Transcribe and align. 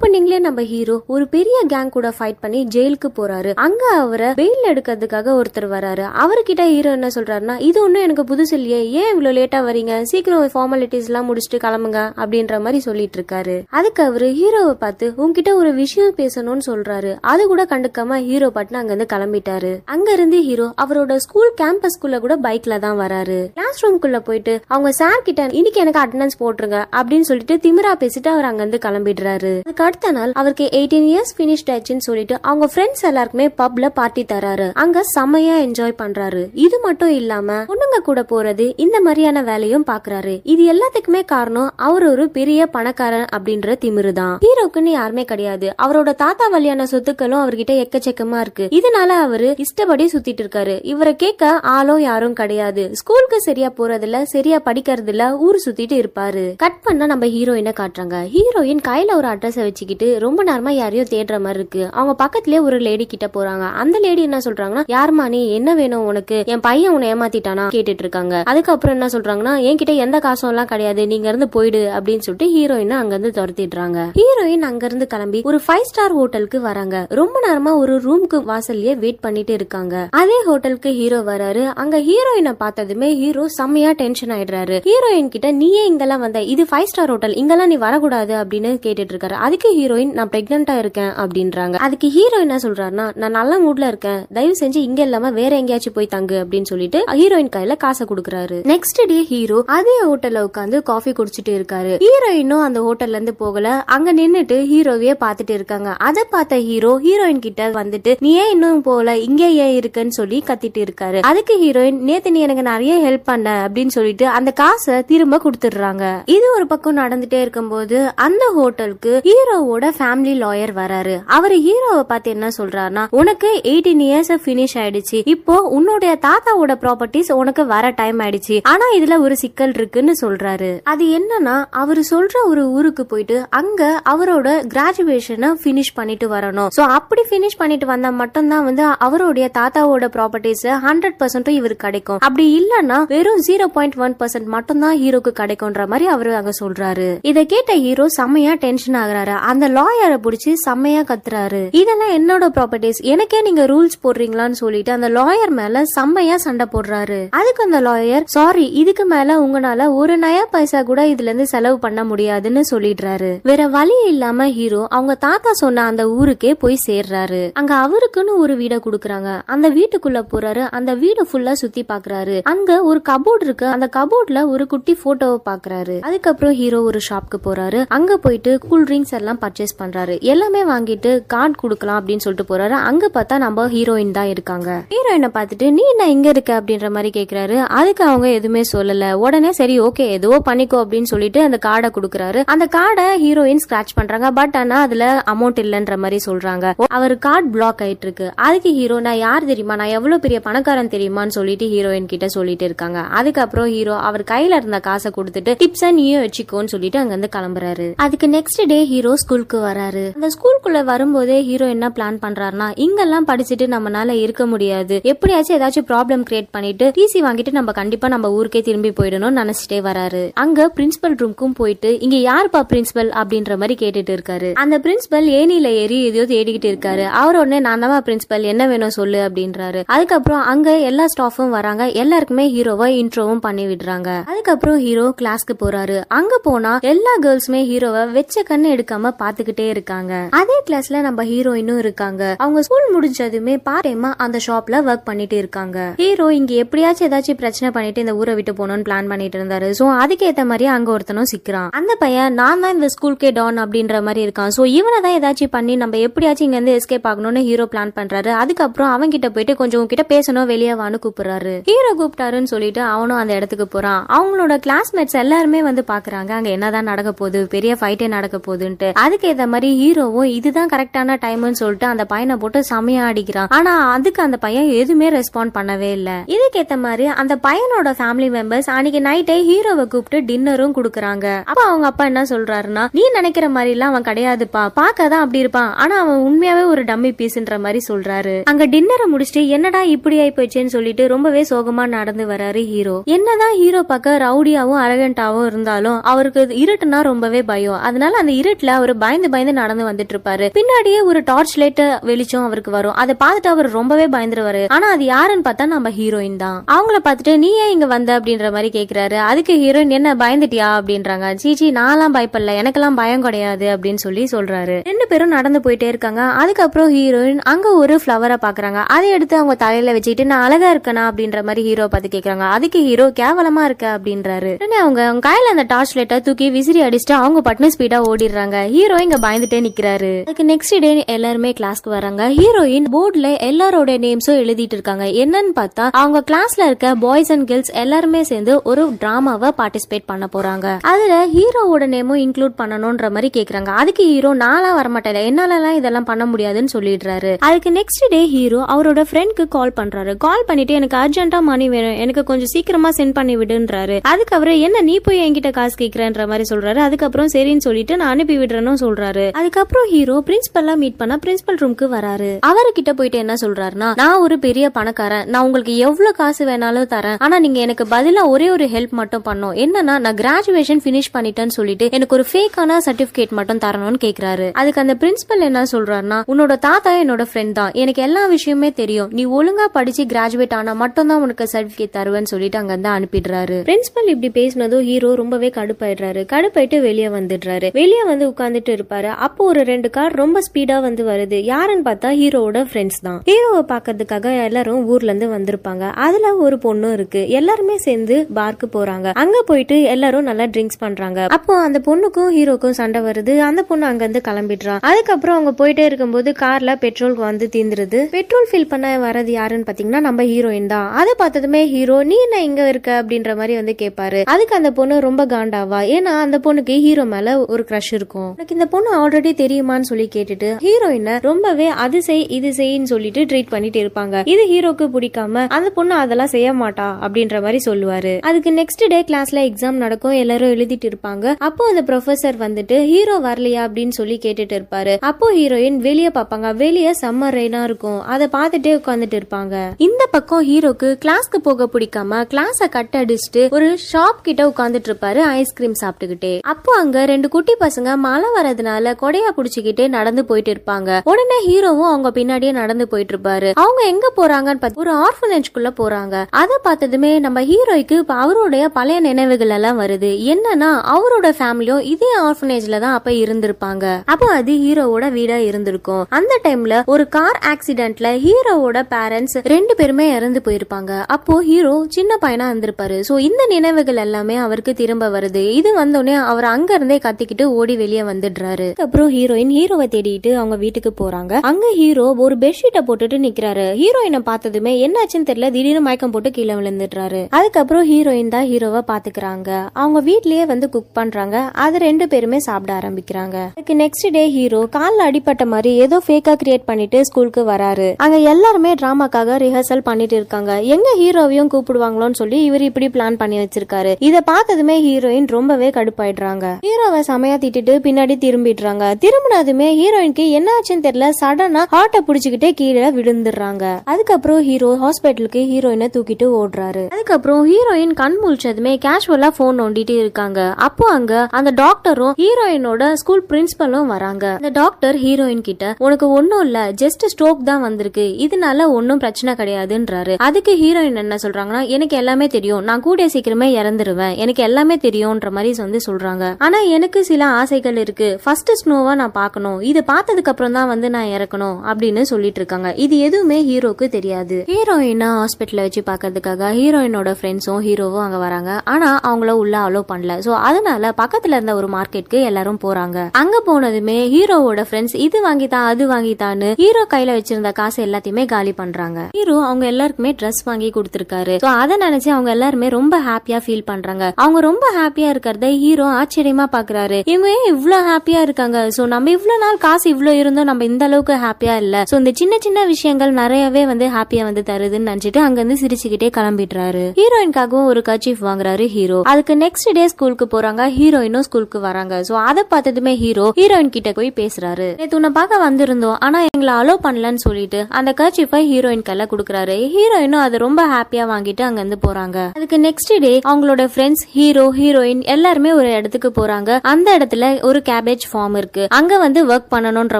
ஓப்பனிங்லயே 0.00 0.38
நம்ம 0.44 0.60
ஹீரோ 0.68 0.94
ஒரு 1.14 1.24
பெரிய 1.32 1.56
கேங் 1.70 1.88
கூட 1.94 2.08
ஃபைட் 2.18 2.38
பண்ணி 2.40 2.60
ஜெயிலுக்கு 2.74 3.08
போறாரு. 3.16 3.50
அங்க 3.64 3.82
அவரை 3.94 4.28
பெயில் 4.38 4.62
எடுக்கிறதுக்காக 4.70 5.34
ஒருத்தர் 5.38 5.66
வராரு. 5.72 6.04
அவர்கிட்ட 6.22 6.62
ஹீரோ 6.74 6.90
என்ன 6.90 7.08
சொல்றாருன்னா 7.14 7.54
இது 7.66 7.78
ஒன்றும் 7.82 8.02
எனக்கு 8.02 8.24
புதுசு 8.30 8.54
இல்லையே. 8.58 8.78
ஏன் 9.00 9.08
இவ்வளவு 9.10 9.36
லேட்டா 9.38 9.58
வரீங்க? 9.66 9.94
சீக்கிரம் 10.02 10.44
ஃபார்மாலிட்டிஸ் 10.54 11.08
எல்லாம் 11.10 11.26
முடிச்சுட்டு 11.30 11.58
கிளம்புங்க. 11.64 12.04
அப்படின்ற 12.22 12.60
மாதிரி 12.60 12.80
சொல்லிட்டு 12.86 13.18
இருக்காரு. 13.18 13.56
அதுக்கு 13.80 14.02
அவரு 14.02 14.28
ஹீரோவை 14.38 14.72
பார்த்து 14.84 15.12
உங்ககிட்ட 15.16 15.54
ஒரு 15.56 15.72
விஷயம் 15.74 16.16
பேசணும்னு 16.20 16.66
சொல்றாரு. 16.70 17.12
அது 17.32 17.44
கூட 17.52 17.64
கண்டுக்காம 17.74 18.20
ஹீரோ 18.30 18.50
பாட்டுன்னு 18.54 18.80
அங்க 18.82 18.94
இருந்து 18.94 19.10
கிளம்பிட்டாரு. 19.14 19.74
அங்க 19.96 20.10
இருந்து 20.12 20.40
ஹீரோ 20.48 20.70
அவரோட 20.84 21.20
ஸ்கூல் 21.26 21.52
கேம்பஸ்குள்ள 21.62 22.18
கூட 22.24 22.36
பைக்ல 22.48 22.80
தான் 22.86 22.98
வராரு. 23.04 23.38
கிளாஸ் 23.58 23.84
ரூம்குள்ள 23.86 24.20
போயிட்டு 24.30 24.56
அவங்க 24.66 24.92
சார் 25.02 25.26
கிட்ட 25.28 25.48
இன்னைக்கு 25.60 25.84
எனக்கு 25.86 26.02
அட்டண்டன்ஸ் 26.04 26.40
போட்டுருங்க. 26.42 26.80
அப்படின்னு 27.02 27.28
சொல்லிட்டு 27.32 27.60
திமிரா 27.66 27.94
பேசிட்டு 28.04 28.32
அவர் 28.36 28.50
அங்க 28.52 28.64
இருந்து 28.66 28.82
கிளம்பிடுறாரு. 28.88 29.54
அதுக்கு 29.66 29.88
அடுத்த 29.90 30.10
நாள் 30.10 30.32
அவருக்கு 30.32 30.68
எயிட்டீன் 30.72 31.06
இயர்ஸ் 31.10 31.32
பினிஷ்ட் 31.36 31.70
ஆச்சுன்னு 31.70 32.04
சொல்லிட்டு 32.08 32.38
அவங்க 32.42 32.66
ஃப்ரெண்ட்ஸ் 32.74 33.02
எல்லாருக்குமே 33.02 33.46
பப்ல 33.46 33.88
பார்ட்டி 33.88 34.24
தராரு. 34.24 34.70
அங்க 34.74 35.02
செம்மையா 35.02 35.56
என்ஜாய் 35.56 35.94
பண்றாரு. 36.02 36.50
இது 36.54 36.80
மட்டும் 36.80 37.10
இல்லாம 37.10 37.64
பசங்க 37.90 38.02
கூட 38.02 38.22
போறது 38.30 38.72
இந்த 38.76 39.00
மாதிரியான 39.00 39.42
வேலையும் 39.42 39.84
பாக்குறாரு. 39.90 40.40
இது 40.42 40.62
எல்லாத்துக்குமே 40.72 41.24
காரணம் 41.24 41.72
அவர் 41.76 42.04
ஒரு 42.06 42.28
பெரிய 42.30 42.66
பணக்காரன் 42.66 43.26
அப்படின்ற 43.36 43.74
திமிரு 43.84 44.12
தான். 44.12 44.38
ஹீரோக்குன்னு 44.46 44.92
யாருமே 44.98 45.24
கிடையாது. 45.24 45.74
அவரோட 45.82 46.14
தாத்தா 46.14 46.46
வழியான 46.46 46.84
சொத்துக்களும் 46.84 47.40
அவர்கிட்ட 47.44 47.72
எக்கச்சக்கமா 47.82 48.40
இருக்கு. 48.40 48.68
இதனால 48.70 49.10
அவரு 49.24 49.54
இஷ்டப்படி 49.56 50.10
சுத்திட்டு 50.12 50.42
இருக்காரு. 50.44 50.80
இவரை 50.82 51.16
கேட்க 51.16 51.50
ஆளும் 51.60 52.00
யாரும் 52.00 52.32
கிடையாது. 52.32 52.90
ஸ்கூலுக்கு 52.92 53.40
சரியா 53.40 53.70
போறதுல 53.78 54.22
சரியா 54.22 54.60
படிக்கிறது 54.64 55.08
இல்ல 55.08 55.36
ஊர் 55.36 55.58
சுத்திட்டு 55.66 55.98
இருப்பாரு. 56.02 56.56
கட் 56.56 56.82
பண்ணா 56.82 57.06
நம்ம 57.06 57.26
ஹீரோயினை 57.26 57.74
காட்டுறாங்க. 57.80 58.16
ஹீரோயின் 58.36 58.82
கையில 58.88 59.14
ஒரு 59.14 59.28
அட்ரஸ் 59.28 59.62
வச்சுக்கிட்டு 59.62 60.18
ரொம்ப 60.18 60.44
நேரமா 60.44 60.70
யாரையும் 60.70 61.10
தேடுற 61.10 61.40
மாதிரி 61.40 61.58
இருக்கு. 61.58 61.88
அவங்க 61.92 62.14
பக்கத்துலயே 62.24 62.60
ஒரு 62.60 62.78
லேடி 62.78 63.06
கிட்ட 63.06 63.26
போறாங்க. 63.34 63.66
அந்த 63.82 63.98
லேடி 63.98 64.22
என்ன 64.22 64.38
சொல்றாங்கன்னா 64.44 64.84
யாருமா 64.96 65.28
நீ 65.28 65.42
என்ன 65.54 65.74
வேணும் 65.74 66.04
உனக்கு? 66.04 66.42
என் 66.46 66.60
பையன் 66.60 66.92
உன்னை 66.92 67.14
ஏமாத்திட்டானா? 67.14 67.78
கேட்டுட்டு 67.80 68.06
இருக்காங்க 68.06 68.36
அதுக்கப்புறம் 68.44 68.96
என்ன 68.96 69.06
சொல்றாங்கன்னா 69.12 69.52
என்கிட்ட 69.68 69.92
எந்த 70.04 70.16
காசும் 70.18 70.48
எல்லாம் 70.48 70.70
கிடையாது 70.70 71.02
நீங்க 71.06 71.28
இருந்து 71.28 71.48
போயிடு 71.54 71.80
அப்படின்னு 71.96 72.24
சொல்லிட்டு 72.26 72.48
ஹீரோயின் 72.54 72.94
அங்க 73.00 73.14
இருந்து 73.16 73.30
துரத்திடுறாங்க. 73.38 73.98
ஹீரோயின் 74.18 74.64
அங்க 74.68 74.84
இருந்து 74.86 75.06
கிளம்பி 75.12 75.40
ஒரு 75.50 75.58
ஃபைவ் 75.66 75.86
ஸ்டார் 75.90 76.14
ஹோட்டலுக்கு 76.18 76.58
வராங்க. 76.60 76.96
ரொம்ப 77.20 77.36
நேரமா 77.46 77.70
ஒரு 77.82 77.94
ரூம்க்கு 78.06 78.38
வாசல்லயே 78.50 78.94
வெயிட் 79.04 79.20
பண்ணிட்டு 79.20 79.52
இருக்காங்க. 79.52 79.94
அதே 80.20 80.38
ஹோட்டலுக்கு 80.48 80.90
ஹீரோ 80.98 81.20
வராரு. 81.30 81.64
அங்க 81.82 81.98
ஹீரோயினை 82.08 82.52
பார்த்ததுமே 82.62 83.08
ஹீரோ 83.20 83.44
செம்மையா 83.58 83.92
டென்ஷன் 84.02 84.34
ஆயிடுறாரு. 84.36 84.78
ஹீரோயின் 84.88 85.30
கிட்ட 85.34 85.50
நீயே 85.60 85.84
இங்கெல்லாம் 85.90 86.24
வந்த 86.26 86.42
இது 86.54 86.64
ஃபைவ் 86.70 86.90
ஸ்டார் 86.92 87.12
ஹோட்டல் 87.14 87.36
இங்கெல்லாம் 87.42 87.72
நீ 87.74 87.78
வரக்கூடாது 87.86 88.34
அப்படின்னு 88.42 88.72
கேட்டுட்டு 88.86 89.14
இருக்காரு 89.14 89.38
அதுக்கு 89.46 89.70
ஹீரோயின் 89.78 90.12
நான் 90.18 90.32
பிரெக்னெண்டா 90.34 90.76
இருக்கேன் 90.78 91.12
அப்படின்றாங்க. 91.24 91.76
அதுக்கு 91.88 92.10
ஹீரோ 92.16 92.40
என்ன 92.46 92.58
சொல்றாருன்னா 92.66 93.08
நான் 93.22 93.36
நல்ல 93.40 93.52
மூட்ல 93.66 93.86
இருக்கேன். 93.92 94.20
தயவு 94.38 94.56
செஞ்சு 94.62 94.80
இங்க 94.88 95.02
இல்லாம 95.08 95.30
வேற 95.40 95.52
எங்கேயாச்சும் 95.56 95.96
போய் 95.98 96.12
தங்கு 96.16 96.36
அப்படின்னு 96.42 96.70
சொல்லிட்டு 96.72 96.98
ஹீரோயின் 97.20 97.52
கையில 97.56 97.69
காசை 97.76 98.06
கொடுக்குறாரு. 98.10 98.58
நெக்ஸ்ட் 98.72 99.00
டே 99.06 99.18
ஹீரோ 99.22 99.62
அதே 99.66 99.96
ஹோட்டல்ல 100.06 100.42
உட்காந்து 100.48 100.82
காஃபி 100.82 101.12
குடிச்சிட்டு 101.12 101.52
இருக்காரு. 101.58 101.92
ஹீரோயினும் 102.04 102.64
அந்த 102.66 102.80
ஹோட்டல்ல 102.86 103.18
இருந்து 103.18 103.34
போகல. 103.34 103.68
அங்க 103.86 104.14
நின்னுட்டு 104.14 104.56
ஹீரோவையே 104.72 105.14
பார்த்துட்டு 105.24 105.50
இருக்காங்க. 105.50 105.90
அதை 105.98 106.24
பார்த்த 106.30 106.58
ஹீரோ 106.68 106.92
ஹீரோயின் 107.04 107.44
கிட்ட 107.46 107.68
வந்துட்டு 107.70 108.16
நீ 108.20 108.32
ஏன் 108.34 108.50
இன்னும் 108.50 108.82
போகல? 108.82 109.16
இங்கே 109.18 109.48
ஏன் 109.54 109.74
இருக்குன்னு 109.74 110.12
சொல்லி 110.12 110.42
கத்திட்டு 110.46 110.80
இருக்காரு. 110.86 111.20
அதுக்கு 111.20 111.56
ஹீரோயின் 111.62 112.00
நேத்து 112.08 112.30
நீ 112.30 112.40
எனக்கு 112.40 112.62
நிறைய 112.62 112.94
ஹெல்ப் 113.06 113.28
பண்ண 113.30 113.68
அப்படின்னு 113.68 113.94
சொல்லிட்டு 113.96 114.26
அந்த 114.28 114.50
காசை 114.50 114.96
திரும்ப 115.04 115.40
கொடுத்துடுறாங்க. 115.44 116.04
இது 116.36 116.46
ஒரு 116.56 116.66
பக்கம் 116.66 116.96
நடந்துட்டே 116.96 117.40
இருக்கும்போது 117.40 117.98
அந்த 118.14 118.44
ஹோட்டலுக்கு 118.54 119.12
ஹீரோவோட 119.28 119.86
ஃபேமிலி 119.98 120.34
லாயர் 120.42 120.74
வராரு. 120.80 121.16
அவர் 121.26 121.56
ஹீரோவை 121.66 122.02
பார்த்து 122.02 122.30
என்ன 122.30 122.48
சொல்றாருன்னா 122.58 123.06
உனக்கு 123.10 123.60
எயிட்டீன் 123.64 124.02
இயர்ஸ் 124.08 124.32
பினிஷ் 124.44 124.76
ஆயிடுச்சு. 124.82 125.18
இப்போ 125.34 125.56
உன்னுடைய 125.76 126.12
தாத்தாவோட 126.26 126.72
ப்ராப்பர்ட்டிஸ் 126.84 127.32
உனக்கு 127.32 127.59
வர 127.66 127.90
டைம் 127.90 128.20
ஆயிடுச்சு. 128.20 128.60
ஆனா 128.62 128.84
இதுல 128.96 129.18
ஒரு 129.18 129.36
சிக்கல் 129.36 129.72
இருக்குன்னு 129.74 130.14
சொல்றாரு. 130.22 130.80
அது 130.82 131.04
என்னன்னா 131.18 131.64
அவர் 131.70 132.00
சொல்ற 132.10 132.36
ஒரு 132.46 132.70
ஊருக்கு 132.70 133.06
போயிட்டு 133.06 133.46
அங்க 133.50 134.02
அவரோட 134.08 134.48
கிராஜுவேஷனை 134.74 135.50
பினிஷ் 135.64 135.94
பண்ணிட்டு 135.94 136.28
வரணும். 136.28 136.68
சோ 136.76 136.80
அப்படி 136.80 137.22
பினிஷ் 137.30 137.58
பண்ணிட்டு 137.58 137.86
வந்தா 137.86 138.10
மட்டும்தான் 138.10 138.64
வந்து 138.64 138.82
அவருடைய 138.82 139.50
தாத்தாவோட 139.58 140.08
ப்ராப்பர்ட்டிஸ் 140.16 140.66
ஹண்ட்ரட் 140.86 141.18
பர்சன்டும் 141.20 141.58
இவருக்கு 141.60 141.86
கிடைக்கும். 141.86 142.18
அப்படி 142.18 142.46
இல்லன்னா 142.60 142.98
வெறும் 143.06 143.42
ஜீரோ 143.48 143.66
பாயிண்ட் 143.66 143.96
ஒன் 143.96 144.16
பர்சன்ட் 144.18 144.44
மட்டும்தான் 144.44 144.96
ஹீரோக்கு 144.96 145.32
கிடைக்கும்ன்ற 145.40 145.86
மாதிரி 145.86 146.06
அவரு 146.06 146.34
அங்க 146.34 146.50
சொல்றாரு. 146.60 147.18
இதை 147.22 147.46
கேட்ட 147.46 147.72
ஹீரோ 147.74 148.08
செம்மையா 148.08 148.54
டென்ஷன் 148.54 148.94
ஆகுறாரு. 148.94 149.34
அந்த 149.50 149.68
லாயரை 149.68 150.18
புடிச்சு 150.26 150.52
செம்மையா 150.52 151.00
கத்துறாரு. 151.00 151.68
இதெல்லாம் 151.72 152.14
என்னோட 152.18 152.46
ப்ராப்பர்ட்டிஸ் 152.56 153.00
எனக்கே 153.02 153.42
நீங்க 153.42 153.66
ரூல்ஸ் 153.66 153.98
போடுறீங்களான்னு 154.04 154.50
சொல்லிட்டு 154.50 154.92
அந்த 154.92 155.08
லாயர் 155.08 155.48
மேல 155.48 155.84
செம்மையா 155.84 156.36
சண்டை 156.36 156.66
போடுறாரு. 156.72 157.28
அதுக்கு 157.50 157.68
அந்த 157.68 157.90
லாயர் 157.90 158.24
சாரி 158.24 158.64
இதுக்கு 158.80 159.04
மேல 159.04 159.36
உங்களால 159.44 159.86
ஒரு 159.94 160.14
நயா 160.18 160.42
பைசா 160.50 160.82
கூட 160.82 161.00
இதுல 161.02 161.28
இருந்து 161.28 161.46
செலவு 161.46 161.78
பண்ண 161.78 162.04
முடியாதுன்னு 162.04 162.62
சொல்லிடுறாரு. 162.70 163.30
வேற 163.42 163.66
வழி 163.66 163.96
இல்லாம 164.06 164.46
ஹீரோ 164.48 164.86
அவங்க 164.90 165.14
தாத்தா 165.14 165.52
சொன்ன 165.52 165.84
அந்த 165.84 166.02
ஊருக்கே 166.08 166.54
போய் 166.54 166.76
சேர்றாரு. 166.88 167.40
அங்க 167.54 167.72
அவருக்குன்னு 167.84 168.34
ஒரு 168.36 168.54
வீடை 168.56 168.78
குடுக்கறாங்க. 168.84 169.30
அந்த 169.46 169.70
வீட்டுக்குள்ள 169.70 170.20
போறாரு. 170.32 170.68
அந்த 170.70 170.94
வீடு 170.94 171.24
ஃபுல்லா 171.32 171.52
சுத்தி 171.52 171.84
பாக்குறாரு. 171.88 172.36
அங்க 172.42 172.76
ஒரு 172.82 173.02
கபோர்ட் 173.08 173.44
இருக்கு. 173.48 173.66
அந்த 173.66 173.88
கபோர்ட்ல 173.96 174.46
ஒரு 174.46 174.66
குட்டி 174.66 174.94
போட்டோவை 175.04 175.40
பாக்குறாரு. 175.50 176.00
அதுக்கப்புறம் 176.00 176.54
ஹீரோ 176.54 176.82
ஒரு 176.82 177.00
ஷாப்க்கு 177.08 177.40
போறாரு. 177.48 177.82
அங்க 177.88 178.16
போயிட்டு 178.16 178.54
கூல் 178.68 178.84
ட்ரிங்க்ஸ் 178.84 179.16
எல்லாம் 179.20 179.40
பர்ச்சேஸ் 179.40 179.76
பண்றாரு. 179.82 180.20
எல்லாமே 180.34 180.62
வாங்கிட்டு 180.64 181.22
கார்டு 181.26 181.60
கொடுக்கலாம் 181.64 182.00
அப்படின்னு 182.00 182.24
சொல்லிட்டு 182.28 182.48
போறாரு. 182.52 182.78
அங்க 182.92 183.10
பார்த்தா 183.14 183.38
நம்ம 183.46 183.66
ஹீரோயின் 183.66 184.16
தான் 184.20 184.32
இருக்காங்க. 184.36 184.70
ஹீரோயினை 184.94 185.32
பார்த்துட்டு 185.38 185.70
நீ 185.80 185.82
என்ன 185.90 186.10
இங்க 186.16 186.28
இருக்க? 186.28 186.60
அப்படின்ற 186.60 186.88
மாதிரி 186.90 187.08
கேக்குறாரு 187.40 187.66
அதுக்கு 187.78 188.02
அவங்க 188.04 188.28
எதுவுமே 188.38 188.62
சொல்லல. 188.72 189.04
உடனே 189.24 189.50
சரி 189.60 189.74
ஓகே 189.86 190.04
ஏதோ 190.16 190.30
பண்ணிக்கோ 190.48 190.78
அப்படின்னு 190.82 191.10
சொல்லிட்டு 191.12 191.40
அந்த 191.46 191.58
கார்டை 191.66 191.88
கொடுக்குறாரு. 191.96 192.40
அந்த 192.52 192.64
கார்டை 192.76 193.06
ஹீரோயின் 193.24 193.62
ஸ்கிராச் 193.64 193.94
பண்றாங்க. 193.98 194.28
பட் 194.38 194.56
ஆனா 194.60 194.78
அதுல 194.86 195.04
அமௌண்ட் 195.32 195.60
இல்லைன்ற 195.64 195.96
மாதிரி 196.02 196.18
சொல்றாங்க. 196.28 196.66
அவர் 196.98 197.14
கார்டு 197.26 197.48
பிளாக் 197.56 197.82
ஆயிட்டு 197.86 198.06
இருக்கு 198.08 198.26
அதுக்கு 198.46 198.72
ஹீரோ 198.78 198.96
நான் 199.06 199.20
யார் 199.26 199.48
தெரியுமா? 199.50 199.76
நான் 199.80 199.94
எவ்வளவு 199.98 200.24
பெரிய 200.24 200.40
பணக்காரன் 200.46 200.92
தெரியுமான்னு 200.94 201.36
சொல்லிட்டு 201.38 201.66
ஹீரோயின் 201.74 202.10
கிட்ட 202.12 202.28
சொல்லிட்டு 202.36 202.64
இருக்காங்க. 202.70 202.98
அதுக்கப்புறம் 203.20 203.68
ஹீரோ 203.76 203.94
அவர் 204.08 204.24
கையில 204.32 204.58
இருந்த 204.60 204.80
காசை 204.88 205.10
கொடுத்துட்டு 205.18 205.54
டிப்ஸ் 205.62 205.86
நீயும் 205.98 206.24
வச்சுக்கோன்னு 206.26 206.72
சொல்லிட்டு 206.74 207.00
அங்க 207.02 207.14
இருந்து 207.16 207.32
கிளம்புறாரு. 207.36 207.88
அதுக்கு 208.04 208.26
நெக்ஸ்ட் 208.36 208.62
டே 208.72 208.78
ஹீரோ 208.92 209.12
ஸ்கூலுக்கு 209.22 209.58
வராரு. 209.68 210.04
அந்த 210.16 210.28
ஸ்கூலுக்குள்ள 210.36 210.80
வரும்போதே 210.92 211.38
ஹீரோ 211.48 211.66
என்ன 211.76 211.86
பிளான் 211.96 212.20
பண்றாருன்னா 212.24 212.68
இங்கெல்லாம் 212.86 213.28
படிச்சுட்டு 213.30 213.66
நம்மளால 213.74 214.16
இருக்க 214.24 214.42
முடியாது. 214.52 214.96
எப்படியாச்சும் 215.12 215.58
ஏதாச்சும் 215.58 215.88
ப்ராப்ளம் 215.90 216.24
கிரியேட் 216.28 216.50
பண்ணிட்டு 216.56 216.86
டிசி 216.98 217.20
வாங்கிட்டு 217.30 217.52
நம்ம 217.52 217.72
கண்டிப்பா 217.72 218.08
நம்ம 218.08 218.32
ஊருக்கே 218.32 218.60
திரும்பி 218.60 218.90
போயிடணும்னு 218.90 219.40
நினைச்சிட்டே 219.40 219.78
வராரு. 219.88 220.30
அங்க 220.34 220.72
பிரின்சிபல் 220.76 221.16
ரூம்க்கும் 221.22 221.54
போயிட்டு 221.54 221.98
இங்க 222.00 222.16
யாருப்பா 222.16 222.60
பிரின்சிபல் 222.72 223.10
அப்படின்ற 223.22 223.56
மாதிரி 223.56 223.74
கேட்டுட்டு 223.82 224.12
இருக்காரு. 224.16 224.52
அந்த 224.52 224.78
பிரின்சிபல் 224.78 225.26
ஏனில 225.40 225.68
ஏறி 225.82 225.98
எதையோ 226.04 226.24
தேடிக்கிட்டு 226.32 226.68
இருக்காரு. 226.70 227.04
அவர் 227.04 227.36
உடனே 227.36 227.58
நான் 227.60 227.80
தான் 227.80 228.02
பிரின்சிபல் 228.02 228.42
என்ன 228.42 228.66
வேணும் 228.66 228.90
சொல்லு? 228.90 229.18
அப்படின்றாரு. 229.28 229.82
அதுக்கப்புறம் 229.86 230.42
அங்க 230.42 230.78
எல்லா 230.78 231.04
ஸ்டாஃபும் 231.14 231.48
வராங்க. 231.48 231.86
எல்லாருக்குமே 232.02 232.44
ஹீரோவை 232.56 232.88
இன்ட்ரோவும் 233.00 233.42
பண்ணி 233.46 233.66
விடுறாங்க. 233.66 234.08
அதுக்கப்புறம் 234.24 234.78
ஹீரோ 234.78 235.14
கிளாஸ்க்கு 235.20 235.56
போறாரு. 235.64 236.02
அங்க 236.08 236.40
போனா 236.42 236.78
எல்லா 236.80 237.14
கேர்ள்ஸுமே 237.22 237.60
ஹீரோவை 237.70 238.02
வெச்ச 238.16 238.44
கண்ணு 238.48 238.68
எடுக்காம 238.76 239.12
பாத்துக்கிட்டே 239.22 239.68
இருக்காங்க. 239.68 240.26
அதே 240.30 240.58
கிளாஸ்ல 240.70 241.00
நம்ம 241.00 241.24
ஹீரோயினும் 241.24 241.78
இருக்காங்க. 241.78 242.34
அவங்க 242.38 242.62
ஸ்கூல் 242.62 242.88
முடிஞ்சதுமே 242.94 243.56
பார்ட் 243.62 243.86
டைமா 243.86 244.12
அந்த 244.16 244.38
ஷாப்ல 244.46 244.82
ஒர்க் 244.88 245.04
பண்ணிட்டு 245.04 245.36
இருக்காங்க. 245.36 245.78
ஹீரோ 245.96 246.28
இங்க 246.28 246.54
எப்படியாச்சும் 246.54 247.10
ஏதாச்சும் 247.20 247.40
பிரச்சனை 247.40 247.68
பண்ணிட்டு 247.76 248.02
இந்த 248.02 248.12
ஊரை 248.20 248.32
விட்டு 248.36 248.52
போகணும்னு 248.58 248.84
பிளான் 248.86 249.08
பண்ணிட்டு 249.10 249.36
இருந்தாரு. 249.38 249.66
சோ 249.78 249.84
அதுக்கேற்ற 250.02 250.42
மாதிரி 250.50 250.66
அங்க 250.74 250.88
ஒருத்தனும் 250.94 251.28
சிக்கிறான். 251.32 251.68
அந்த 251.78 251.92
பையன் 252.02 252.36
நான் 252.40 252.62
தான் 252.62 252.74
இந்த 252.76 252.88
ஸ்கூல்கே 252.94 253.30
டான் 253.38 253.58
அப்படின்ற 253.64 253.96
மாதிரி 254.06 254.20
இருக்கான். 254.26 254.52
சோ 254.56 254.62
இவனை 254.78 254.98
தான் 255.06 255.16
ஏதாச்சும் 255.18 255.52
பண்ணி 255.56 255.74
நம்ம 255.82 255.98
எப்படியாச்சும் 256.06 256.46
இங்க 256.46 256.58
இருந்து 256.58 256.76
எஸ்கேப் 256.78 257.08
ஆகணும்னு 257.10 257.42
ஹீரோ 257.48 257.66
பிளான் 257.72 257.92
பண்றாரு. 257.98 258.30
அதுக்கப்புறம் 258.42 258.92
அவன் 258.94 259.12
கிட்ட 259.14 259.28
போயிட்டு 259.34 259.54
கொஞ்சம் 259.60 259.88
கிட்ட 259.92 260.04
பேசணும் 260.14 260.48
வெளியே 260.52 260.76
வான்னு 260.80 261.00
கூப்பிடுறாரு. 261.04 261.54
ஹீரோ 261.68 261.90
கூப்பிட்டாருன்னு 262.00 262.52
சொல்லிட்டு 262.54 262.82
அவனும் 262.94 263.20
அந்த 263.22 263.34
இடத்துக்கு 263.40 263.66
போறான். 263.74 264.00
அவங்களோட 264.18 264.56
கிளாஸ்மேட்ஸ் 264.68 265.18
எல்லாருமே 265.24 265.62
வந்து 265.68 265.84
பாக்குறாங்க. 265.92 266.32
அங்க 266.38 266.50
என்னதான் 266.56 266.90
நடக்க 266.92 267.12
போகுது? 267.20 267.42
பெரிய 267.56 267.74
ஃபைட்டே 267.82 268.08
நடக்க 268.16 268.40
போகுதுன்ட்டு. 268.48 268.90
அதுக்கு 269.04 269.28
ஏத்த 269.32 269.46
மாதிரி 269.54 269.70
ஹீரோவும் 269.82 270.30
இதுதான் 270.38 270.72
கரெக்டான 270.74 271.18
டைம்னு 271.26 271.60
சொல்லிட்டு 271.62 271.88
அந்த 271.92 272.06
பையனை 272.14 272.38
போட்டு 272.44 272.64
செமையா 272.72 273.04
அடிக்கிறான். 273.10 273.52
ஆனா 273.58 273.74
அதுக்கு 273.96 274.22
அந்த 274.28 274.40
பையன் 274.46 274.68
எதுவுமே 274.80 275.10
ரெஸ்பாண்ட் 275.18 275.56
பண்ணவே 275.58 275.92
இல்ல. 275.98 276.10
இதுக்கேத்த 276.36 276.74
மாதிரி 276.86 277.06
அந்த 277.12 277.38
பையனோட 277.42 277.88
ஃபேமிலி 277.98 278.28
மெம்பர்ஸ் 278.36 278.70
அன்னைக்கு 278.70 279.00
நைட்டே 279.00 279.36
ஹீரோவை 279.50 279.86
கூப்பிட்டு 279.86 280.18
டின்னரும் 280.32 280.76
கொடுக்குறாங்க. 280.76 281.42
அப்ப 281.44 281.62
அவங்க 281.62 281.86
அப்பா 281.86 282.04
என்ன 282.04 282.22
சொல்றாருன்னா 282.22 282.88
நீ 282.92 283.02
நினைக்கிற 283.12 283.48
மாதிரி 283.48 283.70
எல்லாம் 283.70 283.94
அவன் 283.94 284.02
கிடையாதுப்பா. 284.02 284.62
பார்க்கதான் 284.80 285.22
அப்படி 285.24 285.38
இருப்பான். 285.38 285.74
ஆனா 285.74 285.98
அவன் 285.98 286.20
உண்மையாவே 286.28 286.64
ஒரு 286.66 286.84
டம்மி 286.84 287.10
பீஸ்ன்ற 287.20 287.58
மாதிரி 287.58 287.80
சொல்றாரு. 287.88 288.42
அங்க 288.44 288.66
டின்னரை 288.66 289.06
முடிச்சுட்டு 289.14 289.46
என்னடா 289.48 289.82
இப்படி 289.82 290.18
ஆயி 290.18 290.32
போயிடுச்சேன்னு 290.32 290.74
சொல்லிட்டு 290.76 291.08
ரொம்பவே 291.08 291.44
சோகமா 291.50 291.86
நடந்து 291.86 292.26
வராரு 292.26 292.64
ஹீரோ 292.66 293.02
என்னதான் 293.04 293.54
ஹீரோ 293.54 293.82
பார்க்க 293.82 294.16
ரவுடியாவும் 294.18 294.80
அரகண்டாவும் 294.84 295.46
இருந்தாலும் 295.46 296.02
அவருக்கு 296.02 296.40
இருட்டுனா 296.40 297.00
ரொம்பவே 297.00 297.42
பயம். 297.42 297.80
அதனால 297.80 298.16
அந்த 298.16 298.32
இருட்டுல 298.32 298.66
அவர் 298.66 298.98
பயந்து 298.98 299.30
பயந்து 299.30 299.52
நடந்து 299.52 299.84
வந்துட்டு 299.90 300.14
இருப்பாரு. 300.14 300.50
பின்னாடியே 300.58 301.04
ஒரு 301.04 301.22
டார்ச் 301.24 301.58
லைட் 301.58 301.82
வெளிச்சம் 302.00 302.44
அவருக்கு 302.44 302.70
வரும். 302.70 302.94
அதை 302.94 303.16
பார்த்துட்டு 303.24 303.46
அவர் 303.46 303.70
ரொம்பவே 303.70 304.06
பயந்துருவாரு. 304.06 304.64
ஆனா 304.68 304.90
அது 304.90 305.04
யாருன்னு 305.04 305.50
பார்த்தா 305.50 305.66
நம்ம 305.66 305.90
ஹீரோயின் 305.90 306.36
தான். 306.36 306.62
அவங்க 306.66 306.89
அவங்கள 306.90 307.08
பார்த்துட்டு 307.08 307.36
நீ 307.36 307.50
ஏன் 307.52 307.70
இங்கே 307.70 307.84
வந்த? 307.84 308.20
அப்படின்ற 308.20 308.52
மாதிரி 308.52 308.68
கேட்குறாரு 308.78 309.14
அதுக்கு 309.14 309.56
ஹீரோயின் 309.56 309.88
என்ன 309.88 310.14
பயந்துட்டியா? 310.14 310.68
அப்படின்றாங்க. 310.78 311.34
சீச்சி 311.34 311.70
நான்லாம் 311.70 312.14
பயப்படல. 312.14 312.52
எனக்கெல்லாம் 312.62 312.94
பயம் 312.94 313.22
கிடையாது 313.22 313.76
அப்படின்னு 313.76 313.94
சொல்லி 313.94 314.22
சொல்றாரு. 314.32 314.84
ரெண்டு 314.84 315.06
பேரும் 315.08 315.28
நடந்து 315.28 315.58
போயிட்டே 315.58 315.82
இருக்காங்க. 315.82 316.20
அதுக்கப்புறம் 316.22 316.94
ஹீரோயின் 316.94 317.38
அங்க 317.38 317.74
ஒரு 317.74 318.00
ஃப்ளவரை 318.06 318.36
பாக்குறாங்க. 318.42 318.84
அதை 318.86 319.10
எடுத்து 319.10 319.36
அவங்க 319.36 319.54
தலையில 319.54 319.92
வச்சுக்கிட்டு 319.92 320.30
நான் 320.30 320.50
அழகா 320.50 320.74
இருக்கனா? 320.74 321.04
அப்படின்ற 321.10 321.42
மாதிரி 321.42 321.62
ஹீரோ 321.62 321.88
பார்த்து 321.88 322.18
கேக்குறாங்க. 322.18 322.50
அதுக்கு 322.50 322.80
ஹீரோ 322.80 323.06
கேவலமா 323.08 323.64
இருக்க? 323.64 324.00
அப்படின்றாரு. 324.02 324.52
உடனே 324.52 324.76
அவங்க 324.76 325.06
அவங்க 325.06 325.28
கையில 325.28 325.50
அந்த 325.50 325.64
டார்ச் 325.66 325.96
லைட்டை 325.96 326.20
தூக்கி 326.20 326.50
விசிறி 326.50 326.80
அடிச்சுட்டு 326.80 327.12
அவங்க 327.12 327.52
பட்னு 327.52 327.68
ஸ்பீடா 327.78 328.02
ஓடிடுறாங்க. 328.10 328.68
ஹீரோ 328.68 328.96
இங்க 328.96 329.18
பயந்துட்டே 329.18 329.60
நிக்கிறாரு. 329.68 330.12
அதுக்கு 330.20 330.56
நெக்ஸ்ட் 330.56 330.80
டே 330.80 331.04
எல்லாருமே 331.06 331.52
கிளாஸ்க்கு 331.60 331.88
வராங்க. 331.88 332.28
ஹீரோயின் 332.28 332.86
போர்டுல 332.92 333.28
எல்லாரோட 333.50 333.90
நேம்ஸும் 334.06 334.40
எழுதிட்டு 334.42 334.72
இருக்காங்க. 334.72 335.04
என்னன்னு 335.04 335.52
பார்த்தா 335.56 335.88
அவங்க 335.90 336.22
கிளாஸ்ல 336.30 336.66
இருக்க 336.66 336.79
பாய்ஸ் 337.00 337.32
அண்ட் 337.32 337.46
கேர்ள்ஸ் 337.46 337.72
எல்லாருமே 337.72 338.22
சேர்ந்து 338.22 338.62
ஒரு 338.62 338.86
டிராமாவை 338.86 339.50
பார்ட்டிசிபேட் 339.58 340.06
பண்ண 340.06 340.28
போறாங்க. 340.34 340.78
அதுல 340.80 341.26
ஹீரோவோட 341.26 341.84
நேமும் 341.94 342.22
இன்க்ளூட் 342.24 342.54
பண்ணணும்ன்ற 342.58 343.10
மாதிரி 343.10 343.30
கேக்குறாங்க. 343.36 343.66
அதுக்கு 343.66 344.04
ஹீரோ 344.04 344.34
நாளா 344.34 344.82
வரமாட்டேன் 344.82 345.18
என்னாலலாம் 345.30 345.74
இதெல்லாம் 345.74 346.04
பண்ண 346.04 346.26
முடியாதுன்னு 346.26 346.68
சொல்லிடுறாரு. 346.72 347.36
அதுக்கு 347.38 347.70
நெக்ஸ்ட் 347.70 348.08
டே 348.08 348.26
ஹீரோ 348.26 348.64
அவரோட 348.68 349.04
ஃப்ரெண்ட்க்கு 349.10 349.48
கால் 349.48 349.72
பண்றாரு. 349.76 350.16
கால் 350.16 350.44
பண்ணிட்டு 350.46 350.74
எனக்கு 350.74 350.96
அர்ஜென்ட்டா 350.96 351.40
மணி 351.40 351.68
வேணும். 351.68 351.98
எனக்கு 351.98 352.24
கொஞ்சம் 352.24 352.46
சீக்கிரமா 352.46 352.88
சென்ட் 352.88 353.12
பண்ணி 353.12 353.36
விடுன்றாரு. 353.36 354.00
அதுக்கு 354.02 354.36
அவரு 354.36 354.60
என்ன 354.60 354.80
நீ 354.80 354.98
போய் 354.98 355.30
என்கிட்ட 355.30 355.50
காசு 355.50 355.84
கேக்குறன்ற 355.84 356.26
மாதிரி 356.26 356.44
சொல்றாரு. 356.54 356.76
அதுக்கப்புறம் 356.76 357.28
சரின்னு 357.32 357.56
சொல்லிட்டு 357.56 357.96
நான் 357.96 358.08
அனுப்பி 358.08 358.38
விடுறேன்னு 358.38 358.74
சொல்றாரு. 358.80 359.32
அதுக்கப்புறம் 359.32 359.86
ஹீரோ 359.88 360.22
பிரின்சிபல்லா 360.26 360.76
மீட் 360.76 360.96
பண்ண 360.96 361.18
பிரின்சிபல் 361.26 361.60
ரூம்க்கு 361.62 361.88
வராரு. 361.96 362.38
அவர்கிட்ட 362.50 362.92
போயிட்டு 362.92 363.18
என்ன 363.18 363.34
சொல்றாருன்னா 363.44 363.94
நான் 363.94 364.20
ஒரு 364.20 364.38
பெரிய 364.38 364.70
பணக்காரன். 364.70 365.28
நான் 365.28 365.44
உங்களுக்கு 365.44 365.76
எவ்வளவு 365.76 366.14
காசு 366.14 366.46
வேணாலும் 366.46 366.68
தரேன். 366.76 367.16
ஆனா 367.18 367.38
நீங்க 367.38 367.60
எனக்கு 367.60 367.84
பதிலா 367.90 368.26
ஒரே 368.26 368.50
ஒரு 368.50 368.64
ஹெல்ப் 368.64 368.88
மட்டும் 368.88 369.22
பண்ணும். 369.22 369.54
என்னன்னா 369.54 369.98
நான் 369.98 370.18
கிராஜுவேஷன் 370.22 370.82
பினிஷ் 370.84 371.12
பண்ணிட்டேன்னு 371.14 371.46
சொல்லிட்டு 371.46 371.88
எனக்கு 371.90 372.16
ஒரு 372.16 372.24
ஃபேக்கான 372.32 372.76
சர்டிபிகேட் 372.86 373.28
மட்டும் 373.28 373.58
தரணும்னு 373.58 374.00
கேக்குறாரு. 374.04 374.52
அதுக்கு 374.52 374.80
அந்த 374.80 374.96
பிரின்சிபல் 375.00 375.40
என்ன 375.40 375.62
சொல்றாருன்னா 375.72 376.22
உன்னோட 376.32 376.58
தாத்தா 376.58 377.02
என்னோட 377.02 377.26
ஃப்ரெண்ட் 377.32 377.52
தான். 377.52 377.70
எனக்கு 377.72 378.02
எல்லா 378.02 378.26
விஷயமே 378.26 378.72
தெரியும். 378.72 379.08
நீ 379.12 379.26
ஒழுங்கா 379.26 379.64
படிச்சு 379.72 380.04
கிராஜுவேட் 380.04 380.54
ஆனா 380.54 380.72
மட்டும் 380.72 381.06
தான் 381.06 381.20
உனக்கு 381.20 381.48
சர்டிபிகேட் 381.52 381.96
தருவேன்னு 381.98 382.22
சொல்லிட்டு 382.22 382.58
அங்க 382.58 382.72
இருந்து 382.72 382.88
அனுப்பிடுறாரு. 382.88 383.58
பிரின்சிபல் 383.70 384.08
இப்படி 384.14 384.30
பேசினதும் 384.40 384.82
ஹீரோ 384.82 385.14
ரொம்பவே 385.14 385.48
கடுப்பாயிடுறாரு. 385.48 386.24
கடுப்பாயிட்டு 386.32 386.80
வெளியே 386.80 387.06
வந்துடுறாரு. 387.06 387.72
வெளியே 387.72 388.04
வந்து 388.04 388.28
உட்கார்ந்துட்டு 388.28 388.78
இருப்பாரு. 388.78 389.04
அப்போ 389.04 389.44
ஒரு 389.44 389.62
ரெண்டு 389.62 389.90
கார் 389.90 390.12
ரொம்ப 390.12 390.40
ஸ்பீடா 390.52 390.80
வந்து 390.80 391.04
வருது. 391.04 391.34
யாருன்னு 391.34 391.90
பார்த்தா 391.90 392.10
ஹீரோவோட 392.20 392.66
ஃப்ரெண்ட்ஸ் 392.72 393.02
தான். 393.02 393.22
ஹீரோவை 393.26 393.62
பாக்குறதுக்காக 393.68 394.44
எல்லாரும் 394.44 394.86
ஊர்ல 394.86 395.12
இருந்து 395.12 395.38
வந்திருப்பாங்க. 395.38 395.90
அதுல 395.92 396.36
ஒரு 396.36 396.58
பொண்ணும் 396.64 396.94
இருக்கு. 396.98 397.22
எல்லாருமே 397.38 397.76
சேர்ந்து 397.86 398.16
பார்க்கு 398.38 398.66
போறாங்க. 398.76 399.08
அங்க 399.22 399.36
போயிட்டு 399.50 399.76
எல்லாரும் 399.94 400.28
நல்லா 400.30 400.46
ட்ரிங்க்ஸ் 400.54 400.80
பண்றாங்க. 400.84 401.20
அப்போ 401.36 401.54
அந்த 401.66 401.78
பொண்ணுக்கும் 401.88 402.30
ஹீரோக்கும் 402.36 402.76
சண்டை 402.80 403.02
வருது. 403.08 403.34
அந்த 403.48 403.60
பொண்ணு 403.70 403.86
அங்க 403.90 404.02
இருந்து 404.06 404.22
கிளம்பிடுறான் 404.28 404.82
அதுக்கப்புறம் 404.90 405.36
அவங்க 405.36 405.52
போயிட்டே 405.60 405.84
இருக்கும்போது 405.90 406.32
கார்ல 406.42 406.74
பெட்ரோல் 406.84 407.16
வந்து 407.26 407.48
தீந்துருது. 407.56 408.00
பெட்ரோல் 408.16 408.48
ஃபில் 408.50 408.68
பண்ண 408.72 408.86
வரது 409.06 409.32
யாருன்னு 409.38 409.68
பாத்தீங்கன்னா 409.68 410.02
நம்ம 410.08 410.26
ஹீரோயின் 410.32 410.70
தான். 410.74 410.88
அதை 411.00 411.14
பார்த்ததுமே 411.22 411.62
ஹீரோ 411.74 411.98
நீ 412.10 412.18
என்ன 412.26 412.42
இங்க 412.48 412.68
இருக்க? 412.72 412.90
அப்படின்ற 413.02 413.30
மாதிரி 413.40 413.54
வந்து 413.60 413.74
கேட்பாரு 413.82 414.20
அதுக்கு 414.34 414.54
அந்த 414.58 414.72
பொண்ணு 414.78 415.00
ரொம்ப 415.08 415.22
காண்டாவா. 415.34 415.80
ஏன்னா 415.96 416.14
அந்த 416.24 416.38
பொண்ணுக்கு 416.46 416.76
ஹீரோ 416.86 417.04
மேல 417.14 417.36
ஒரு 417.52 417.64
க்ரஷ் 417.70 417.92
இருக்கும். 417.98 418.30
எனக்கு 418.36 418.56
இந்த 418.58 418.68
பொண்ணு 418.74 418.90
ஆல்ரெடி 419.00 419.32
தெரியுமான்னு 419.42 419.88
சொல்லி 419.90 420.08
கேட்டுட்டு 420.16 420.50
ஹீரோயினை 420.66 421.14
ரொம்பவே 421.28 421.68
அது 421.84 421.98
செய் 422.08 422.24
இது 422.38 422.50
செய்ன்னு 422.60 422.90
சொல்லிட்டு 422.92 423.22
ட்ரீட் 423.30 423.52
பண்ணிட்டு 423.54 423.78
இருப்பாங்க. 423.84 424.22
இது 424.32 424.42
ஹீரோக்கு 424.52 424.86
பிடிக்காம 424.96 425.44
அந்த 425.56 425.68
பொண்ணு 425.78 425.94
அதெல்லாம் 426.02 426.32
செய்ய 426.34 426.48
மாட்டா 426.52 426.88
அப்படின்ற 427.02 427.40
மாதிரி 427.42 427.58
சொல்லுவாரு. 427.66 428.20
அதுக்கு 428.20 428.50
நெக்ஸ்ட் 428.50 428.88
டே 428.88 429.02
கிளாஸ்ல 429.02 429.52
எக்ஸாம் 429.52 429.80
நடக்கும் 429.84 430.12
எல்லாரும் 430.12 430.50
எழுதிட்டு 430.50 430.90
இருப்பாங்க. 430.90 431.34
அப்போ 431.38 431.72
அந்த 431.74 431.82
ப்ரொஃபசர் 431.82 432.38
வந்துட்டு 432.38 432.84
ஹீரோ 432.84 433.18
வரலையா? 433.18 433.68
அப்படின்னு 433.70 433.88
சொல்லி 433.88 434.18
கேட்டுட்டு 434.22 434.58
இருப்பாரு. 434.58 434.96
அப்போ 435.00 435.32
ஹீரோயின் 435.32 435.76
வெளியே 435.76 436.08
பார்ப்பாங்க. 436.08 436.54
வெளியே 436.54 436.90
சம்மர் 436.90 437.34
ரெயினா 437.38 437.62
இருக்கும். 437.62 438.02
அதை 438.02 438.26
பார்த்துட்டே 438.32 438.78
உட்காந்துட்டு 438.78 439.20
இருப்பாங்க. 439.20 439.70
இந்த 439.76 440.06
பக்கம் 440.10 440.48
ஹீரோக்கு 440.48 440.98
கிளாஸ்க்கு 441.04 441.38
போக 441.42 441.68
பிடிக்காம 441.72 442.24
கிளாஸ 442.34 442.68
கட் 442.70 442.96
அடிச்சுட்டு 442.98 443.50
ஒரு 443.50 443.78
ஷாப் 443.92 444.20
கிட்ட 444.22 444.46
உட்காந்துட்டு 444.46 444.88
இருப்பாரு 444.90 445.16
ஐஸ்கிரீம் 445.16 445.72
சாப்பிட்டுக்கிட்டே. 445.84 446.40
அப்போ 446.40 446.76
அங்க 446.78 447.04
ரெண்டு 447.04 447.28
குட்டி 447.28 447.54
பசங்க 447.60 447.96
மழை 447.96 448.28
வரதுனால 448.36 448.94
கொடையா 449.02 449.30
புடிச்சுக்கிட்டே 449.36 449.88
நடந்து 449.88 450.24
போயிட்டு 450.24 450.52
இருப்பாங்க. 450.52 451.00
உடனே 451.04 451.38
ஹீரோவும் 451.48 451.90
அவங்க 451.90 452.10
பின்னாடியே 452.10 452.52
நடந்து 452.52 452.88
போயிட்டு 452.88 453.16
இருப்பாரு. 453.16 453.52
அவங்க 453.54 453.82
எங்க 453.84 454.12
போறாங்கன்னு 454.16 454.60
பார்த்து 454.60 454.74
ஒரு 454.74 454.92
ஆர்ஃபனேஜ்குள்ள 454.94 455.68
போறாங்க. 455.80 456.26
அதை 456.42 456.56
பார்த்ததுமே 456.66 457.10
நம்ம 457.24 457.38
ஹீரோய்க்கு 457.48 457.94
இப்போ 458.02 458.14
அவருடைய 458.24 458.64
பழைய 458.76 458.98
நினைவுகள் 459.06 459.52
எல்லாம் 459.56 459.78
வருது. 459.82 460.10
என்னன்னா 460.32 460.68
அவரோட 460.92 461.28
ஃபேமிலியும் 461.38 461.82
இதே 461.92 462.10
ஆர்ஃபனேஜ்ல 462.26 462.78
தான் 462.84 462.94
அப்ப 462.98 463.10
இருந்திருப்பாங்க. 463.22 463.84
அப்போ 464.12 464.26
அது 464.38 464.52
ஹீரோவோட 464.64 465.06
வீடா 465.16 465.38
இருந்திருக்கும். 465.48 466.04
அந்த 466.18 466.34
டைம்ல 466.44 466.76
ஒரு 466.92 467.04
கார் 467.16 467.38
ஆக்சிடென்ட்ல 467.52 468.10
ஹீரோவோட 468.26 468.78
பேரண்ட்ஸ் 468.94 469.36
ரெண்டு 469.54 469.74
பேருமே 469.80 470.06
இறந்து 470.18 470.42
போயிருப்பாங்க. 470.46 470.92
அப்போ 471.16 471.36
ஹீரோ 471.48 471.74
சின்ன 471.96 472.18
பையனா 472.24 472.46
இருந்திருப்பாரு. 472.52 472.98
சோ 473.08 473.16
இந்த 473.28 473.42
நினைவுகள் 473.54 474.00
எல்லாமே 474.04 474.36
அவருக்கு 474.44 474.74
திரும்ப 474.80 475.08
வருது. 475.16 475.44
இது 475.58 475.72
வந்தோடனே 475.80 476.16
அவர் 476.32 476.48
அங்க 476.54 476.70
இருந்தே 476.74 476.98
கத்திக்கிட்டு 477.08 477.46
ஓடி 477.58 477.76
வெளியே 477.82 478.06
வந்துடுறாரு. 478.12 478.70
அப்புறம் 478.86 479.10
ஹீரோயின் 479.16 479.54
ஹீரோவை 479.58 479.88
தேடிட்டு 479.96 480.32
அவங்க 480.40 480.58
வீட்டுக்கு 480.64 480.94
போறாங்க. 481.02 481.34
அங்க 481.52 481.66
ஹீரோ 481.80 482.08
ஒரு 482.26 482.38
பெட்ஷீட்டை 482.46 482.84
போட்டுட்டு 482.88 483.18
நிக்கிறாரு. 483.26 483.68
ஹீரோயினை 483.82 484.22
பார்த்ததுமே 484.32 484.74
என்னாச்சுன்னு 484.86 485.30
தெரியல. 485.32 485.52
திடீர்னு 485.58 485.86
மயக்கம் 485.88 486.14
போட்டு 486.16 486.28
கீழே 486.30 486.54
விழுந்துடுறாரு. 486.54 487.20
அதுக்கப்புறம் 487.38 487.84
ஹீரோயின் 487.90 488.32
தான் 488.34 488.46
ஹீரோவை 488.50 488.82
பாத்துக்கிறாங்க. 488.90 489.50
அவங்க 489.72 490.00
வீட்லயே 490.10 490.46
வந்து 490.52 490.68
குக் 490.68 490.92
பண்றாங்க. 490.92 491.36
அது 491.64 491.78
ரெண்டு 491.78 492.08
பேருமே 492.08 492.38
சாப்பிட 492.38 492.72
ஆரம்பிக்கிறாங்க. 492.80 493.36
அதுக்கு 493.54 493.76
நெக்ஸ்ட் 493.82 494.08
டே 494.16 494.24
ஹீரோ 494.36 494.60
கால்ல 494.76 495.06
அடிப்பட்ட 495.10 495.44
மாதிரி 495.52 495.72
ஏதோ 495.86 496.00
ஃபேக்கா 496.06 496.34
கிரியேட் 496.42 496.68
பண்ணிட்டு 496.70 496.98
ஸ்கூலுக்கு 497.08 497.44
வராரு. 497.52 497.88
அங்க 497.96 498.16
எல்லாருமே 498.32 498.72
டிராமாக்காக 498.82 499.38
ரிஹர்சல் 499.44 499.84
பண்ணிட்டு 499.88 500.16
இருக்காங்க. 500.16 500.60
எங்க 500.74 500.88
ஹீரோவையும் 501.00 501.52
கூப்பிடுவாங்களோன்னு 501.54 502.20
சொல்லி 502.22 502.40
இவர் 502.48 502.62
இப்படி 502.62 502.88
பிளான் 502.88 503.18
பண்ணி 503.22 503.38
வச்சிருக்காரு. 503.38 503.94
இத 504.08 504.20
பார்த்ததுமே 504.20 504.76
ஹீரோயின் 504.86 505.28
ரொம்பவே 505.36 505.70
கடுப்பாயிடுறாங்க. 505.70 506.46
ஹீரோவை 506.66 507.00
சமையா 507.10 507.36
திட்டிட்டு 507.44 507.74
பின்னாடி 507.86 508.16
திரும்பிடுறாங்க. 508.24 508.84
திரும்பினதுமே 509.04 509.68
ஹீரோயினுக்கு 509.80 510.24
என்ன 510.38 510.50
ஆச்சுன்னு 510.56 510.86
தெரியல. 510.86 511.08
சடனா 511.20 511.62
ஹார்ட்டை 511.74 512.00
புடிச்சுக்கிட்டே 512.08 512.50
கீழே 512.60 512.88
விழுந்துடுறாங்க. 512.98 513.64
அதுக்கப்புறம் 513.84 514.40
ஹீரோ 514.48 514.70
ஹாஸ்பிட்டலுக்கு 514.82 515.40
ஹீரோயினை 515.52 515.88
தூக்கிட்டு 515.94 516.19
ஓடுறாரு. 516.26 516.88
அதுக்கப்புறம் 516.88 517.52
ஹீரோயின் 517.52 517.94
கண் 517.94 518.16
முழிச்சதுமே 518.22 518.78
கேஷுவலா 518.84 519.28
போன் 519.36 519.60
நோண்டிட்டு 519.60 519.96
இருக்காங்க. 519.96 520.54
அப்போ 520.56 520.88
அங்க 520.88 521.26
அந்த 521.30 521.52
டாக்டரும் 521.62 522.12
ஹீரோயினோட 522.16 522.92
ஸ்கூல் 522.92 523.24
பிரின்சிபலும் 523.28 523.86
வராங்க. 523.86 524.30
அந்த 524.30 524.48
டாக்டர் 524.48 524.96
ஹீரோயின் 524.96 525.40
கிட்ட 525.40 525.74
உனக்கு 525.78 526.10
ஒன்னும் 526.10 526.44
இல்ல 526.44 526.72
ஜஸ்ட் 526.82 527.06
ஸ்ட்ரோக் 527.12 527.42
தான் 527.44 527.60
வந்திருக்கு. 527.60 528.16
இதனால 528.18 528.68
ஒன்னும் 528.68 528.98
பிரச்சனை 528.98 529.34
கிடையாதுன்றாரு. 529.34 530.14
அதுக்கு 530.16 530.56
ஹீரோயின் 530.56 530.96
என்ன 530.96 531.16
சொல்றாங்கன்னா 531.22 531.66
எனக்கு 531.66 531.96
எல்லாமே 531.96 532.26
தெரியும். 532.26 532.64
நான் 532.64 532.80
கூடிய 532.80 533.08
சீக்கிரமே 533.12 533.48
இறந்துருவேன். 533.60 534.16
எனக்கு 534.16 534.42
எல்லாமே 534.42 534.76
தெரியும்ன்ற 534.76 535.30
மாதிரி 535.30 535.54
வந்து 535.56 535.78
சொல்றாங்க. 535.90 536.34
ஆனா 536.38 536.58
எனக்கு 536.58 537.04
சில 537.04 537.26
ஆசைகள் 537.26 537.76
இருக்கு. 537.76 538.20
ஃபர்ஸ்ட் 538.24 538.50
ஸ்னோவா 538.64 538.94
நான் 538.94 539.12
பார்க்கணும். 539.12 539.60
இது 539.60 539.84
பார்த்ததுக்கு 539.86 540.30
அப்புறம் 540.32 540.52
தான் 540.52 540.68
வந்து 540.68 540.90
நான் 540.90 541.06
இறக்கணும். 541.06 541.56
அப்படின்னு 541.64 542.02
சொல்லிட்டு 542.02 542.36
இருக்காங்க. 542.36 542.74
இது 542.74 542.98
எதுவுமே 542.98 543.42
ஹீரோக்கு 543.42 543.88
தெரியாது. 543.88 544.44
ஹீரோயினா 544.46 545.08
ஹாஸ்பிட்டல் 545.20 545.56
வச்சு 545.56 545.82
பார்க்கறதுக்காக 546.10 546.48
ஹீரோயினோட 546.58 547.10
ஃப்ரெண்ட்ஸும் 547.18 547.62
ஹீரோவும் 547.66 548.04
அங்க 548.04 548.18
வராங்க. 548.24 548.50
ஆனா 548.72 548.88
அவங்கள 549.08 549.30
உள்ள 549.42 549.54
அலோ 549.66 549.82
பண்ணல. 549.90 550.12
சோ 550.26 550.32
அதனால 550.48 550.92
பக்கத்துல 551.02 551.36
இருந்த 551.38 551.52
ஒரு 551.60 551.68
மார்க்கெட்க்கு 551.76 552.18
எல்லாரும் 552.30 552.60
போறாங்க. 552.64 552.98
அங்க 553.20 553.36
போனதுமே 553.48 553.96
ஹீரோவோட 554.14 554.62
ஃப்ரெண்ட்ஸ் 554.68 554.96
இது 555.06 555.18
வாங்கித்தான் 555.26 555.66
அது 555.72 555.84
வாங்கித்தான்னு 555.92 556.48
ஹீரோ 556.62 556.82
கையில 556.94 557.16
வச்சிருந்த 557.18 557.52
காசு 557.60 557.78
எல்லாத்தையுமே 557.86 558.24
காலி 558.34 558.54
பண்றாங்க. 558.60 559.00
ஹீரோ 559.18 559.36
அவங்க 559.48 559.66
எல்லாருக்குமே 559.72 560.12
ட்ரெஸ் 560.20 560.42
வாங்கி 560.50 560.70
கொடுத்திருக்காரு. 560.76 561.36
சோ 561.44 561.50
அதை 561.62 561.76
நினைச்சு 561.86 562.10
அவங்க 562.16 562.30
எல்லாருமே 562.36 562.70
ரொம்ப 562.78 562.94
ஹாப்பியா 563.08 563.40
ஃபீல் 563.46 563.66
பண்றாங்க. 563.70 564.04
அவங்க 564.24 564.40
ரொம்ப 564.48 564.66
ஹாப்பியா 564.78 565.10
இருக்கிறத 565.14 565.50
ஹீரோ 565.64 565.86
ஆச்சரியமா 566.00 566.46
பாக்குறாரு. 566.56 567.00
இவங்க 567.12 567.28
ஏன் 567.36 567.48
இவ்வளவு 567.54 567.88
ஹாப்பியா 567.90 568.22
இருக்காங்க? 568.26 568.58
சோ 568.78 568.84
நம்ம 568.94 569.10
இவ்வளவு 569.16 569.42
நாள் 569.44 569.62
காசு 569.66 569.86
இவ்வளவு 569.94 570.20
இருந்தோம் 570.22 570.50
நம்ம 570.50 570.64
இந்த 570.72 570.84
அளவுக்கு 570.90 571.16
ஹாப்பியா 571.26 571.56
இல்ல. 571.64 571.76
சோ 571.90 571.94
இந்த 572.02 572.12
சின்ன 572.22 572.34
சின்ன 572.46 572.58
விஷயங்கள் 572.74 573.14
நிறையவே 573.22 573.64
வந்து 573.72 573.86
ஹாப்பியா 573.96 574.24
வந்து 574.30 574.44
தருதுன்னு 574.50 574.90
நினைச்சிட்டு 574.90 575.20
அங்க 575.26 575.38
இருந்து 575.40 575.60
சிரிச்சுக்கிட்டே 575.90 576.08
கிளம்பிடுறாரு. 576.16 576.82
ஹீரோயின்காகவும் 576.98 577.68
ஒரு 577.70 577.80
கர்ச்சீஃப் 577.88 578.22
வாங்குறாரு 578.28 578.64
ஹீரோ 578.74 578.98
அதுக்கு 579.12 579.34
நெக்ஸ்ட் 579.42 579.70
டே 579.78 579.84
ஸ்கூலுக்கு 579.92 580.26
போறாங்க. 580.34 580.62
ஹீரோயினும் 580.78 581.26
ஸ்கூலுக்கு 581.28 581.58
வராங்க. 581.66 581.94
சோ 582.08 582.14
அதை 582.30 582.42
பார்த்ததுமே 582.52 582.92
ஹீரோ 583.02 583.26
ஹீரோயின் 583.38 583.72
கிட்ட 583.76 583.90
போய் 583.98 584.10
பேசுறாரு. 584.20 584.68
நேத்து 584.80 584.98
உன்னை 584.98 585.10
பார்க்க 585.18 585.44
வந்திருந்தோம். 585.46 585.96
ஆனா 586.06 586.18
எங்களை 586.34 586.54
அலோ 586.60 586.74
பண்ணலன்னு 586.86 587.22
சொல்லிட்டு 587.26 587.60
அந்த 587.80 587.90
கர்ச்சீஃபை 588.00 588.42
ஹீரோயின் 588.52 588.84
கையில 588.88 589.06
குடுக்கறாரு. 589.12 589.56
ஹீரோயினும் 589.76 590.24
அதை 590.26 590.38
ரொம்ப 590.46 590.60
ஹாப்பியா 590.74 591.06
வாங்கிட்டு 591.12 591.44
அங்க 591.48 591.60
இருந்து 591.62 591.80
போறாங்க. 591.86 592.18
அதுக்கு 592.36 592.58
நெக்ஸ்ட் 592.66 592.94
டே 593.06 593.12
அவங்களோட 593.30 593.64
ஃப்ரெண்ட்ஸ் 593.74 594.04
ஹீரோ 594.16 594.46
ஹீரோயின் 594.60 595.02
எல்லாருமே 595.16 595.52
ஒரு 595.60 595.70
இடத்துக்கு 595.78 596.12
போறாங்க. 596.20 596.50
அந்த 596.74 596.88
இடத்துல 596.98 597.24
ஒரு 597.50 597.60
கேபேஜ் 597.70 598.06
ஃபார்ம் 598.12 598.36
இருக்கு. 598.42 598.64
அங்க 598.78 598.92
வந்து 599.04 599.20
ஒர்க் 599.32 599.52
பண்ணணும்ன்ற 599.54 599.98